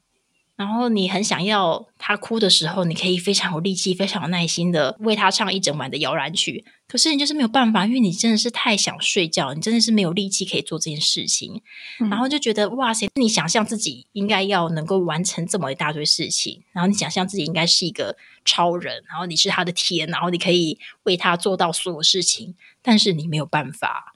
[0.56, 6.64] 然后你很想要他哭的时候，你可以非常有力气、非常有耐心的为他唱一整晚的摇篮曲。
[6.88, 11.60] 可是你就是没有办法，因为你真的是太想睡觉，你真的是没有力气可以做这件事情。
[11.98, 24.14] 然后就觉得哇塞，你想象自己应该要能够完成这么一大堆事情，然后你想象自己应该是一个超人，然后你是他的天，然后你可以为他做到所有事情，但是你没有办法。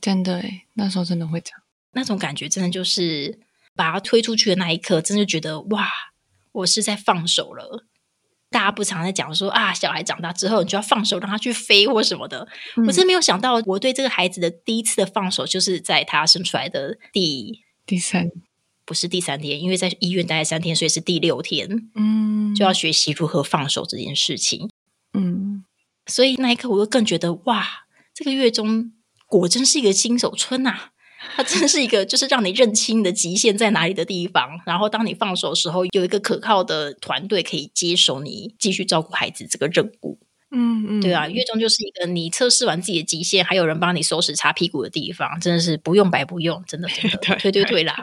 [0.00, 1.60] 真的诶那时候真的会这样，
[1.92, 3.40] 那种感觉真的就是。
[3.78, 5.88] 把他推出去的那一刻，真的觉得哇，
[6.50, 7.86] 我是在放手了。
[8.50, 12.48] 大家不常在讲说啊，小孩长大之后你就要放手让他去飞或什么的。
[12.88, 18.28] 我真没有想到，我对这个孩子的第一次的放手，就是在他生出来的第第三，
[18.84, 21.88] 不是第三天，因为在医院待了三天，所以是第六天。
[21.94, 24.68] 嗯，就要学习如何放手这件事情。
[25.12, 25.64] 嗯，
[26.06, 27.64] 所以那一刻我就更觉得哇，
[28.12, 28.92] 这个月中
[29.28, 30.90] 果真是一个新手村呐。
[31.36, 34.60] 它真是一个，就是让你认清你的极限在哪里的地方。
[34.66, 40.18] 然后，当你放手的时候，有一个可靠的团队可以接手你继续照顾孩子这个任务。
[40.50, 47.94] 嗯嗯，对啊，月中就是一个你测试完自己的极限，还有人帮你收拾擦屁股的地方，真的是不用白不用，真的真的， 对对对啦。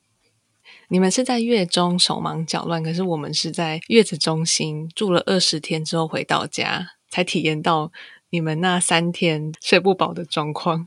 [0.88, 7.90] 你们是在月中手忙脚乱，可是我们是在月子中心住了二十天之后回到家，才体验到
[8.30, 10.86] 你们那三天睡不饱的状况。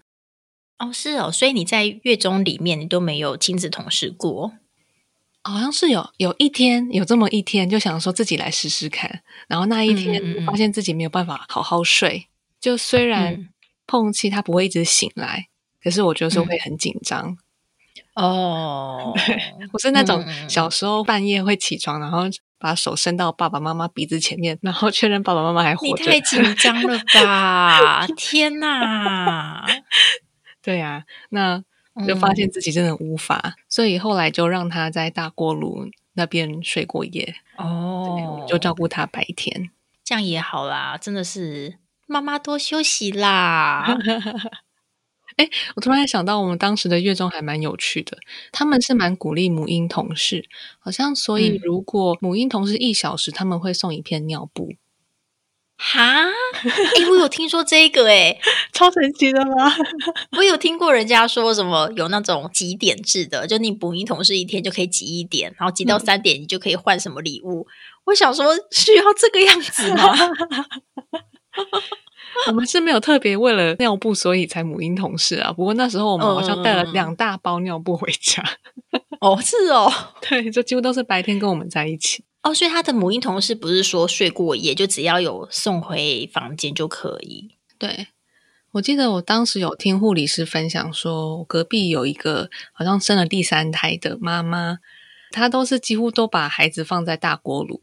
[0.79, 4.53] 哦，是哦，所以你在月中里面你都没有亲自同事过，
[5.43, 12.27] 好像是有有一天有这么一天，就想说自己来试试看，然后那一天发现自己没有办法好好睡，
[12.61, 13.49] 就虽然
[13.85, 15.47] 碰气他不会一直醒来，
[15.83, 17.37] 可是我就是会很紧张。
[18.15, 19.13] 哦，
[19.73, 22.23] 我是那种小时候半夜会起床，然后
[22.57, 26.03] 把手伸到爸爸妈妈鼻子前面，然后确认爸爸妈妈还活着。
[26.03, 28.07] 你太紧张了吧！
[28.15, 29.65] 天哪！
[30.61, 31.63] 对呀，那
[32.07, 39.69] 就发现自己真的无法，所以后来就让他在大锅炉那边睡过夜哦，就照顾他白天，
[40.03, 40.97] 这样也好啦。
[40.97, 43.97] 真的是妈妈多休息啦。
[45.37, 48.17] 哎，我突然想到，我们当时的月中还蛮有趣的，
[48.51, 54.73] 他们是蛮鼓励母婴同事，好像所以如果母婴同事一小时，他们会送一片尿布。
[55.81, 58.37] 哈，哎，我有听说这个，哎，
[58.73, 59.73] 超神奇的吗？
[60.37, 67.65] 我有听过人家说什么有那种几点制的，就你补一同事一天就可以挤一点，然后挤到三点你就可以换什么礼物。
[68.03, 70.13] 我想说需要这个样子吗？
[72.47, 75.51] 我们是没有特别为了尿布所以才母婴同事啊。
[75.53, 78.43] 不过那时候我们好像带了两大包尿布回家。
[79.21, 79.89] 哦，是哦，
[80.27, 82.23] 对，就几乎都是白天跟我们在一起。
[82.41, 87.55] 哦，所以他的母婴同事不是说睡过夜就只要有送回房间就可以？
[87.77, 88.07] 对，
[88.71, 94.77] 我记得我当时有听护理师分享说，隔壁有一个好像生了第三胎的妈妈，
[95.31, 97.81] 她都是几乎都把孩子放在大锅炉，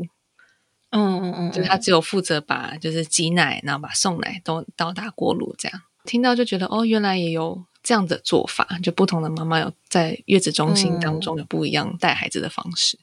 [0.90, 5.82] 嗯嗯嗯，就她只有负责把就是挤奶，然后把送奶都到大锅炉这样。
[6.04, 12.98] 听到就觉得哦，原来也有这样的做法，就不同的妈妈有在月子中心当中有不一样带孩子的方式。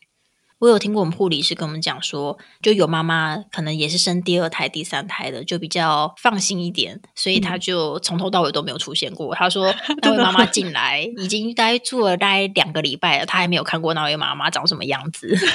[0.64, 9.36] 我有听过我们护理师跟我们讲说，就有妈妈可能也是生第二胎、第三胎的，就比较放心一点，所以她就从头到尾都没有出现过。
[9.36, 15.36] 她说 那位妈妈进来已经待住了大概两个礼拜了，她还没有看过那位妈妈长什么样子。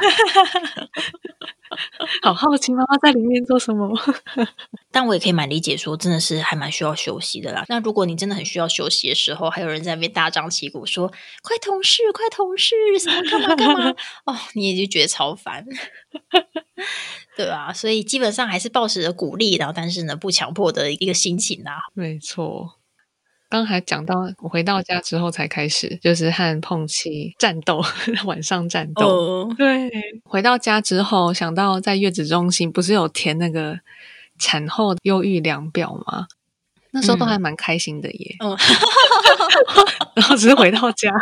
[2.22, 3.94] 好好奇妈妈在里面做什么，
[4.90, 7.62] 但我也可以蛮理解，说真的是还蛮需要休息的啦。
[7.68, 11.06] 那如果你真的很需要休息的时候，还有人在那边大张旗鼓说
[11.42, 13.94] “快同事，快同事，什么干嘛干嘛”，
[14.24, 15.64] 哦，你也就觉得超烦，
[17.36, 17.72] 对吧？
[17.72, 21.78] 所以基本上还是保持着鼓励，然后但是呢不强迫的一个心情啊。
[21.94, 22.74] 没错。
[23.50, 27.82] 刚才讲到，我回到家之后才开始，就是和碰气战斗，
[28.26, 29.50] 晚上战斗。
[29.54, 29.90] 对，
[30.24, 33.80] 回到家之后，想到在月子中心不是有填那个
[34.38, 36.26] 产后忧郁量表吗？
[36.92, 38.36] 那时候都还蛮开心的耶。
[38.42, 38.56] 嗯，
[40.16, 41.12] 然后只是回到家，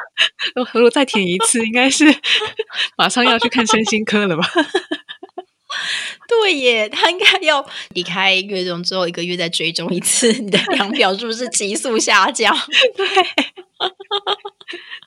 [0.55, 2.05] 如果再填一次，应该是
[2.96, 4.48] 马上要去看身心科了吧。
[6.29, 12.57] 对耶，他应该要离开月中之后一个月再追踪一次你的量表是不是急速下降？
[12.96, 13.07] 对，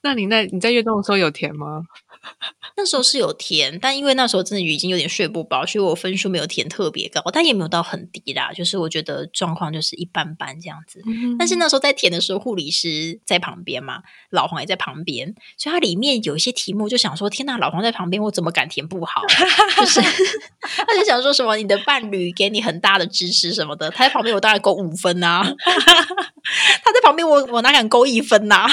[0.03, 1.83] 那你在你在月中的时候有填吗？
[2.79, 8.53] 那时候是有填，但因为那时候真的已经有点睡不饱，所以我分数没有填特别高，但也没有到很低啦。
[8.53, 11.01] 就是我觉得状况就是一般般这样子。
[11.37, 19.23] 但是那时候在填的时候，护理师在旁边嘛，老黄也在旁边，所以它里面有一些题目就想说：天呐，老黄在旁边，我怎么敢填不好？
[19.77, 19.99] 就是
[20.61, 28.67] 他就想说什么你的伴侣给你很大的支持什么的，他在旁边我当然勾五分呐， 他在旁边我我哪敢勾一分呐？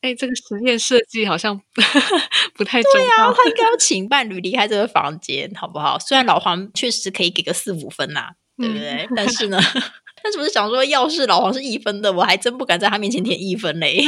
[0.00, 1.60] 哎，这个实验设计好像
[2.54, 3.32] 不太对啊！
[3.32, 5.98] 他应该要请伴侣离开这个房间，好不好？
[5.98, 9.08] 虽然老黄确实可以给个四五分呐，对不对？
[9.14, 9.58] 但是呢，
[10.22, 14.02] 但是不是想说，要是老黄是一分的，我还真不敢在他面前填一分嘞。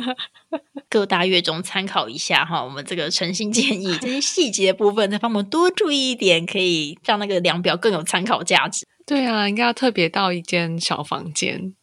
[0.90, 8.86] 各大月中参考一下哈，我们这个诚心建议，这些细节部分再帮我们多注意一点，可以让那个量表更有参考价值。
[9.06, 11.74] 对啊，应该要特别到一间小房间，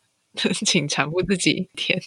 [0.65, 1.99] 请产妇自己填。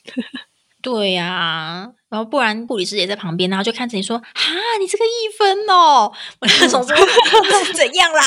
[0.86, 6.96] 对呀，然后不然护理师也在旁边，然后就看着你说：“哈，你这个一分哦！”我就想说
[7.74, 8.22] ：“怎样啦？”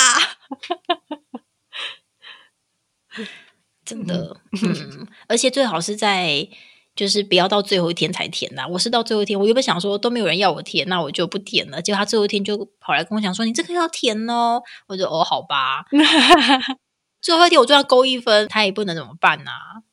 [3.82, 6.46] 真的，嗯，而且最好是在
[6.94, 8.66] 就是不要到最后一天才填呐。
[8.68, 11.80] 我是到最后一天，我原本想说都没有人要我填，那我就不填了。
[11.80, 15.86] 结果他最后一天就跑来跟我讲说：“你这个要填哦。”我就哦，好吧。
[17.22, 19.50] 最后一天我就要勾一分，他也不能怎么办呐？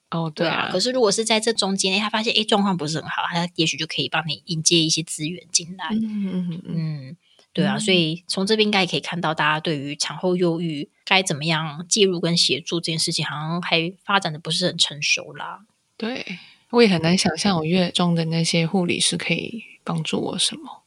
[0.10, 0.70] 哦，对啊。
[0.72, 5.90] 可是如果是在这中间，他发现哎状况不是很好，他也许就可以帮你引接一些资源进来。
[5.92, 7.18] 嗯嗯嗯，
[7.52, 7.78] 对啊。
[7.78, 15.66] 所以从这边应该也可以看到，大家对于产后忧郁该怎么样介入跟协助这件事情，好像还发展的不是很成熟啦。
[15.98, 16.26] 对，
[16.70, 20.84] 我也很难想象我月中的那些护理师可以帮助我什么。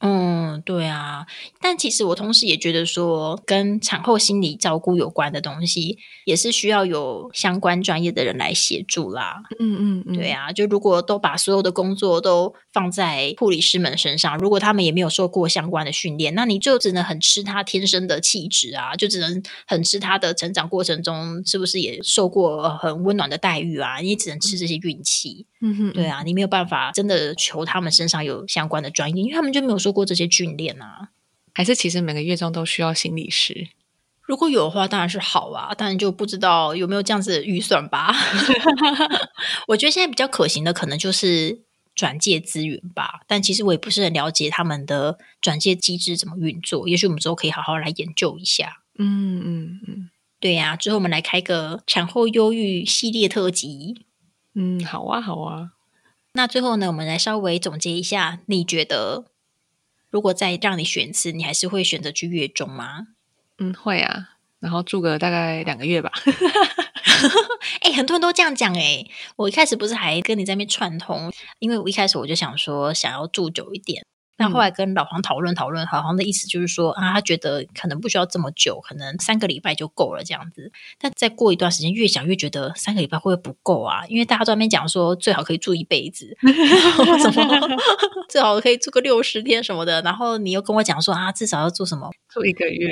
[0.00, 1.26] 嗯，对啊，
[1.60, 9.42] 但其实我同时也觉得说，跟产后心理照顾有关的东西，也是需要有相关专业的人来协助啦。
[9.58, 23.98] 嗯嗯，对啊，就如果都把所有的工作都放在护理师们身上，如果他们也没有受过相关的训练，那你就只能很吃他天生的气质啊，就只能很吃他的成长过程中是不是也受过很温暖的待遇啊？
[23.98, 25.46] 你只能吃这些运气。
[25.60, 31.10] 嗯哼，对啊，你没有办法真的求他们身上有相关的专业，因为他们就没有受过这些训练啊。
[31.52, 33.68] 还是其实每个月中都需要心理师？
[34.22, 38.14] 如果有的话，当然是好啊，但就不知道有没有这样子的预算吧。
[39.66, 41.62] 我觉得现在比较可行的，可能就是
[42.00, 43.20] 转介资源吧。
[43.26, 48.80] 但其实我也不是很了解他们的转介机制怎么运作，也许我们之后可以好好来研究一下。
[48.98, 54.06] 嗯嗯嗯，对呀，之后我们来开个产后忧郁系列特辑。
[54.54, 55.72] 嗯，好啊，好啊。
[56.32, 59.26] 那最后呢，我们来稍微总结一下，你觉得
[60.08, 63.08] 如果再让你选一次，你还是会选择去月中吗？
[63.58, 64.30] 嗯，会啊。
[64.58, 66.10] 然后住个大概两个月吧。
[67.82, 69.04] 哎，很多人都这样讲哎。
[69.36, 74.04] 我一开始不是还跟你在那边串通，因为我一开始我就想说想要住久一点。
[74.40, 80.72] 那后来跟老黄讨论讨论，老黄的意思就是说啊，他觉得可能不需要这么久，可能三个礼拜就够了这样子。
[80.98, 84.06] 但再过一段时间，越想越觉得三个礼拜会不会不够啊？
[84.08, 86.34] 因为大家都在那边讲说，最好可以住一辈子，
[87.22, 87.76] 什么
[88.30, 90.00] 最好可以住个六十天什么的。
[90.00, 92.88] 然后你又跟我讲说啊，至少要住什么 住一个月。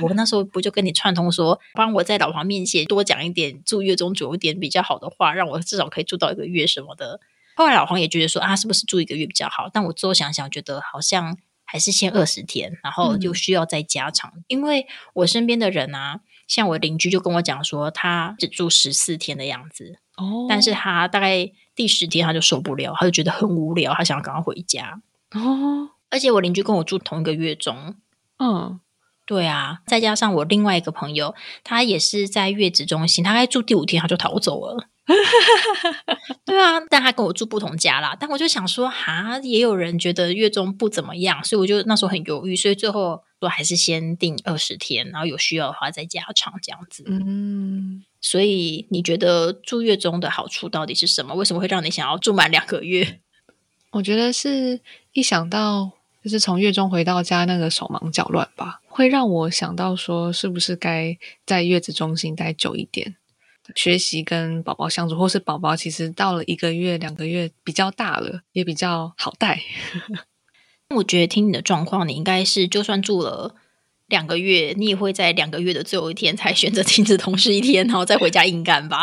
[0.00, 7.18] 我那时候不就跟你串通说，帮我在老黄面前多讲一点住月中久一点比较好的话，让我至少可以住到一个月什么的。
[7.56, 9.68] 后来老黄也觉得说啊，是不是住一个月比较好？
[9.72, 14.32] 但我之后想想，觉得好像还是先二十天，然后就需要再加长。
[14.46, 25.00] 因为我身边的人啊，像我邻居就跟我讲说，他只住十四天的样子哦，但是他大概第十天他就受不了，他就觉得很无聊，他想要赶快回家
[25.32, 25.90] 哦。
[26.08, 27.96] 而且我邻居跟我住同一个月中，
[28.38, 28.78] 嗯，
[29.26, 34.86] 对啊，再加上我另外一个朋友，他也是在月子中心，他该住第五天他就逃走了。
[36.44, 38.16] 对啊，但他跟我住不同家啦。
[38.18, 47.04] 但我就想说，哈，也有人觉得月中不怎么样，所以我就那时候很犹豫，所以最后说还是先定二十天，然后有需要的话再加长这样子。
[47.06, 51.34] 嗯，所以你觉得住月中的好处到底是什么？
[51.34, 53.20] 为什么会让你想要住满两个月？
[53.92, 54.80] 我觉得是
[55.12, 63.16] 一想到就是从月中回到家那个手忙脚乱吧，会让我想到说，是不是该在月子中心待久一点。
[63.74, 69.60] 学习跟宝宝相处，或是宝宝其实到了一个月、两个月比较大了，也比较好带。
[70.96, 73.54] 我觉得听你的状况，你应该是就算住了
[74.06, 79.02] 两个月，你也会在两个月的最后一天才选择停止同事一天，然后再回家硬干吧。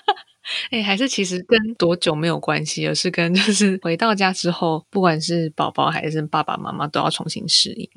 [0.70, 7.90] 哎，还是其实跟多久没有关系，而是跟就是回到家之后，不管是宝宝还是爸爸妈妈，都要重新适应。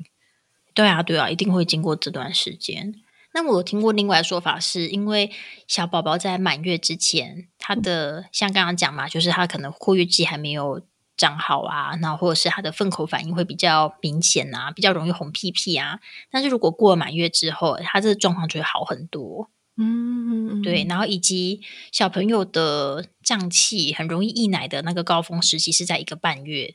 [0.74, 2.94] 对啊，对啊，一定会经过这段时间。
[3.34, 5.30] 那我听过另外的说法，是因为
[5.66, 10.82] 小宝宝在满月之前，他的像刚刚讲嘛，就是他可能括约肌还没有
[11.16, 16.00] 长好啊，那或者是他的粪口反应会比较明显啊，比较容易红屁屁啊。
[16.30, 19.48] 但是如果过了满月之后，他这个状况就会好很多。
[19.78, 20.84] 嗯，对。
[20.86, 26.74] 然后以及小朋友的胀气很容易溢奶的那个高峰时期是在一个半月。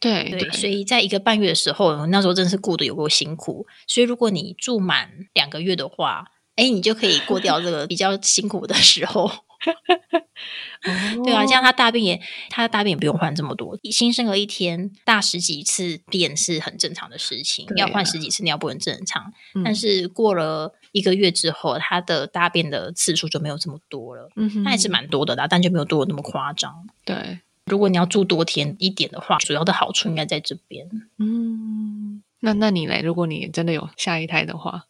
[0.00, 3.66] 对对，所以在一个半月的时候，那时候真的是过得有够辛苦。
[3.86, 6.24] 所以如果你住满两个月的话，
[6.56, 9.30] 哎，你就可以过掉这个比较辛苦的时候。
[11.24, 13.76] 对啊，这样他大便也，他的大便也不用换这么多。
[13.90, 19.32] 新生儿一天大十几次便是很正常的事情，要换十几次尿布很正常。
[19.64, 24.30] 但是过了一个月之后，他的大便的次数就没有这么多了。
[24.36, 26.86] 嗯，那还是蛮多的啦，但就没有多那么夸张。
[27.04, 27.40] 对。
[27.68, 30.88] 如果你要住多天一点的话，主要的好处应该在这边。
[31.18, 33.00] 嗯，那那你嘞？
[33.02, 34.84] 如果你真的有下一胎的话，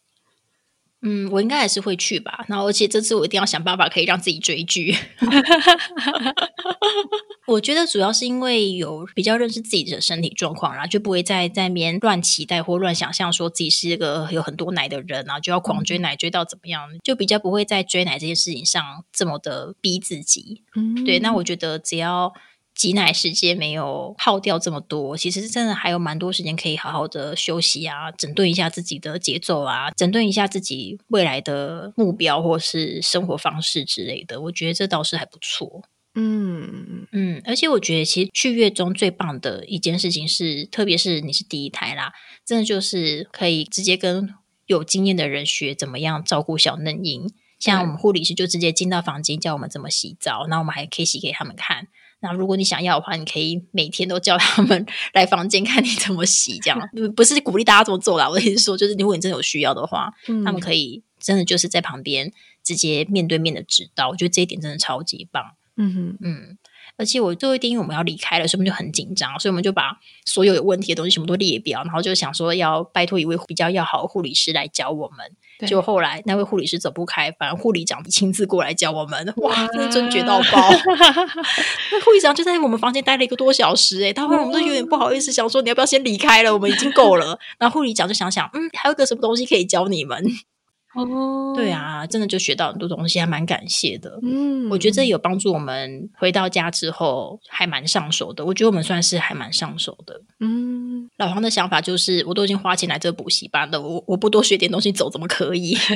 [1.01, 2.43] 嗯，我应该还是会去吧。
[2.47, 4.95] 然后，而且这次我一定要想办法可以让自己追剧。
[7.47, 20.63] 我觉得主要是因为有比较认识自己的身体状况，然后就不会再在那边乱期待或乱想象，说自己是一个有很多奶的人，然后就要狂追奶追到怎么样，就比较不会在追奶这件事情上这么的逼自己。
[20.75, 21.19] 嗯，对。
[21.19, 22.33] 那我觉得只要。
[22.75, 34.39] 挤奶时间没有耗掉这么多，其实真的还有蛮多时间可以好好的休息啊，整顿一下自己的节奏啊，整顿一下自己未来的目标或是生活方式之类的。
[34.41, 35.83] 我觉得这倒是还不错。
[36.15, 42.13] 嗯嗯，而且我觉得其实去月中最棒的一件事情是，特别是你是第一胎啦，
[42.45, 44.33] 真的就是可以直接跟
[44.65, 47.31] 有经验的人学怎么样照顾小嫩婴。
[47.59, 51.87] 像我们护理师就直接进到房间教我们怎么洗澡，那我们还可以洗给他们看。
[52.21, 56.79] 那如果你想要的话，你可以每天都叫他们 来房间看你怎么洗，这样
[57.15, 58.29] 不是鼓励大家这么做啦。
[58.29, 60.11] 我意思说，就是如果你真的有需要的话，
[60.43, 62.31] 他们可以真的就是在旁边
[62.63, 64.09] 直接面对面的指导。
[64.09, 65.43] 我觉得这一点真的超级棒。
[65.79, 66.57] 嗯哼，嗯。
[66.97, 75.67] 而且我最后一天因为我们要离开了，所以我们就很紧张，所以我们就把所有有问题的东西全部都列表，然后就想说要拜托一位比较要好的护理师来教我们。
[75.67, 79.33] 就后来那位护理师走不开，反而护理长亲自过来教我们。
[79.37, 80.69] 哇，真的真绝到爆！
[81.91, 86.53] 那护理长就在我们房间待了一个多小时，哎，他后来我们都有点不好意思，想说你要不要先离开了？
[86.53, 87.37] 我们已经够了。
[87.57, 90.25] 然后护理长就想想，嗯，还有个什么东西可以教你们？
[90.95, 94.19] 哦，对啊，真的就学到很多东西，还蛮感谢的。
[94.23, 98.43] 嗯，我觉得这有帮助我们回到家之后还蛮上手的。
[98.43, 100.21] 我觉得我们算是还蛮上手的。
[100.39, 105.77] 嗯，老黄的想法就是，我都已经花钱来这补习班了，我我不多学点东西走怎么可以？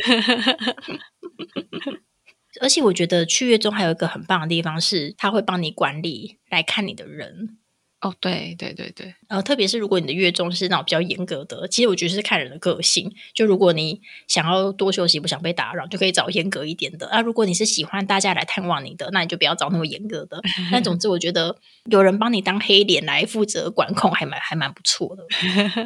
[2.62, 7.58] 而且我觉得去月中还有一个很棒的地方是，他会帮你管理来看你的人。
[8.04, 13.10] 哦，对对对对，呃特别是如果你的月中是那种比较严格的，其实我觉得是看人的个性。
[13.34, 17.08] 就如果你想要多休息，不想被打扰，就可以找严格一点的。
[17.08, 20.42] 啊，如果你是喜欢大家来探望你的，那你就不要找那么严格的。
[20.70, 25.24] 但总之，我觉得有人帮你当黑脸来负责管控，还蛮还蛮不错的。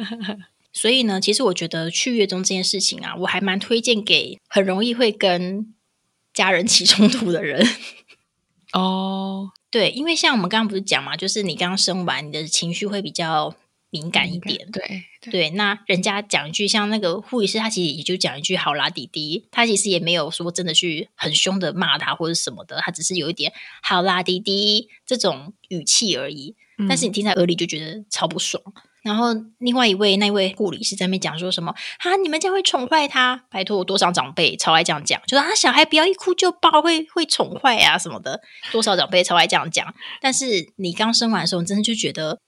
[0.74, 5.72] 所以呢，其实我觉得去月中这件事情啊，我还蛮推荐给很容易会跟
[6.34, 7.64] 家人起冲突的人。
[8.74, 9.52] 哦。
[9.70, 13.54] 对，因为像我们刚刚不是讲嘛，就是你刚刚生完，你的情绪会比较
[13.90, 14.70] 敏感一点。
[14.70, 23.52] 对对，那人家讲一句，像那个护理师，他其实也就讲一句“好啦，弟弟”，他其实也没有说真的去很凶的骂他或者什么的，他只是有一点
[23.82, 26.54] “好啦，弟弟”这种语气而已。
[26.88, 28.62] 但是你听在耳里就觉得超不爽。
[29.08, 32.16] 然后另外一位那位护理师在那边讲说什么啊？
[32.16, 33.42] 你们这样会宠坏他？
[33.50, 38.42] 拜托，多少长辈超爱这样讲，就说啊，小孩不要一哭就抱，会会宠坏啊什么的。
[38.70, 39.94] 多少长辈超爱这样讲。
[40.20, 42.38] 但是你刚生完的时候，你真的就觉得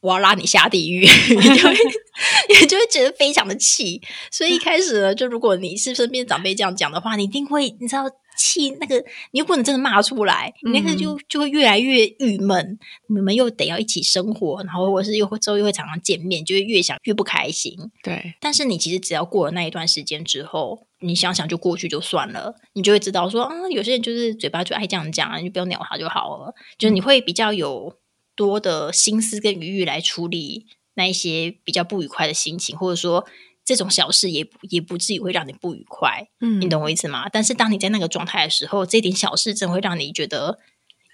[0.00, 1.74] 我要拉你下地狱，你就会
[2.60, 4.00] 你就会觉得非常的气。
[4.30, 8.04] 所以一开始呢，就如果你是身边长辈这样讲的话，你一定会你知道。
[8.42, 8.96] 气那个，
[9.30, 12.76] 你又不能真的骂出来，你那个就就会越来越郁闷。
[13.08, 17.78] 你们又得要一起生活，然后或是又会之后又会常常见面，就会越想越不开心。
[18.02, 26.52] 对，但是你其实只要过了那一段时间之后，你想想就过去就算了，你就会知道说啊，有些人就是嘴巴就爱这样讲，你就不要鸟他就好了。
[26.78, 27.94] 就是你会比较有
[28.34, 33.24] 多的心思跟余裕来处理那一些比较不愉快的心情，或者说。
[33.64, 37.28] 这种小事也也不至于会让你不愉快，嗯，你懂我意思吗？
[37.28, 40.58] 但是当你在那个状态的时候，这点小事真会让你觉得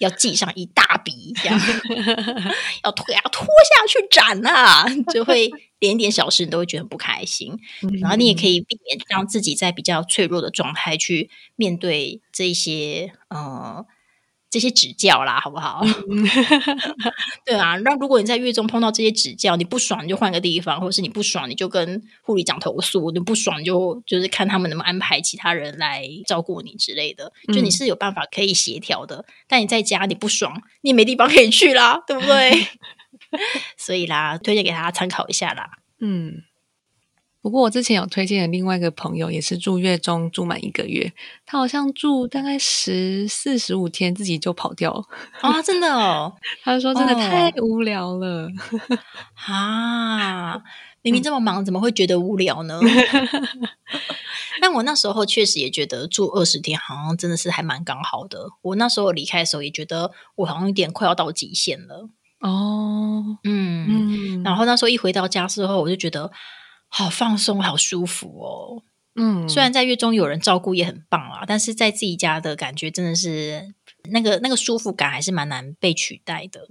[0.00, 1.60] 要记上一大笔，这样
[2.84, 7.58] 要拖啊拖下去斩啊，就会 点点小事你都会觉得很不开心。
[8.00, 13.84] 然后你也可以避免让自己在比较脆弱的状态去面对这些呃。
[14.50, 15.84] 这些指教啦，好不好？
[17.44, 27.32] 对啊，那如果你在月中碰到这些指教，你不爽你就换个地方，或者是你不爽你就跟护理长投诉，你不爽就就是看他们能不能安排其他人来照顾你之类的。
[27.52, 32.66] 就你是有办法可以协调的，但你在家你不爽，你没地方可以去啦，对不对？
[33.76, 35.70] 所以啦，推荐给大家参考一下啦。
[36.00, 36.44] 嗯。
[37.48, 41.10] 不过我之前有推荐的另外一个朋友，也是住月中住满一个月，
[41.46, 45.02] 他好像住大概十四十五天，自己就跑掉了
[45.40, 45.62] 啊！
[45.62, 48.48] 真的哦， 他说真的太无聊了
[49.46, 50.60] 啊！
[51.00, 52.78] 明明这么忙，怎么会觉得无聊呢？
[54.60, 58.50] 但我那时候确实也觉得住二十天好像真的是还蛮刚好的。
[58.60, 63.38] 我那时候离开的时候也觉得我好像有点快要到极限了哦。
[63.44, 66.30] 嗯，然后那时候一回到家之后，我就觉得。
[66.88, 68.82] 好放松，好舒服哦。
[69.14, 73.74] 嗯，虽然在月中有人照顾也很棒啊，但是在自己家的感觉真的是
[74.10, 76.68] 那个那个舒服感还是蛮难被取代的。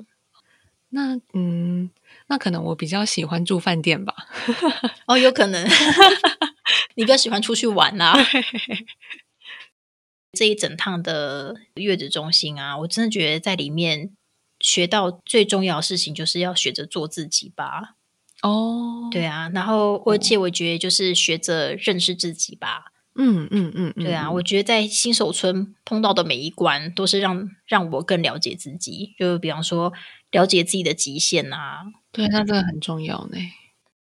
[0.90, 1.92] 那嗯，
[2.28, 4.14] 那可能我比较喜欢住饭店吧。
[5.08, 5.68] 哦，有可能。
[6.96, 8.18] 你比较喜欢出去玩啊。
[10.32, 14.12] 这一整趟的月子中心啊，我真的觉得在里面
[14.62, 17.97] 学到最重要的事情，就是要学着做自己吧。
[18.48, 22.86] 哦，对啊，然后而且我觉得就是学着认识自己吧。
[23.20, 29.16] 嗯嗯嗯，对啊，我觉得在新手村碰到的每一关，都是让让我更了解自己。
[29.18, 29.92] 就比方说，
[30.32, 31.82] 了解自己的极限啊，
[32.12, 33.38] 对，那这个很重要呢。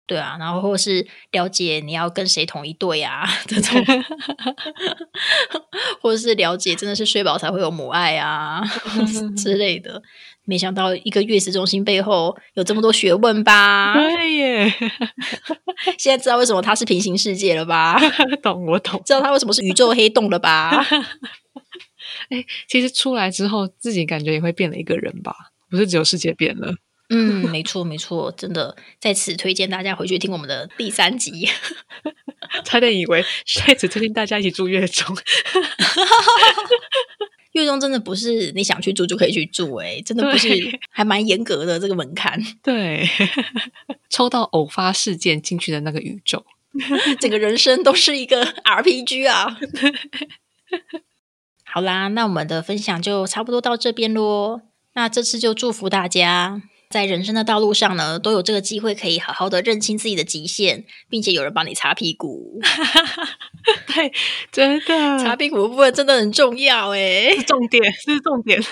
[0.05, 3.81] 对啊，然后或是了解你要跟谁同一队啊， 这种，
[6.01, 8.61] 或者是了解真的是睡饱才会有母爱啊
[9.37, 10.01] 之类的。
[10.45, 13.93] 没想到一个月子中心背后有这么多学问吧？
[13.93, 14.73] 对耶！
[15.97, 17.97] 现在知道为什么它是平行世界了吧？
[18.43, 19.01] 懂，我懂。
[19.05, 20.85] 知道它为什么是宇宙黑洞了吧？
[22.29, 25.33] 哎，其实出来之后，自己感觉也会变了一个人吧？
[25.69, 26.75] 不是只有世界变了。
[27.09, 31.49] 嗯，没错，没错，真的在此推荐大家回去听我们的第三集。
[32.65, 33.23] 差点以为
[33.65, 35.15] 在此推荐大家一起住月中。
[37.53, 40.49] 月中真的不是你想去住就可以去住，哎，真的不是，
[40.91, 42.39] 还蛮严格的这个门槛。
[42.61, 43.07] 对，
[44.09, 46.45] 抽到偶发事件进去的那个宇宙，
[47.19, 49.57] 整个人生都是一个 RPG 啊。
[51.63, 54.61] 好啦，那我们的分享就差不多到这边喽。
[54.93, 56.61] 那这次就祝福大家。
[56.93, 62.61] 在人生的道路上呢，都有这个机会可以好好的认清自己的极限，并且有人帮你擦屁股。
[63.87, 64.13] 对，
[64.51, 64.85] 真的
[65.17, 68.61] 擦屁股部分真的很重要哎，重点是重点。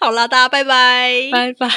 [0.00, 1.68] 好啦，大家拜拜，拜拜。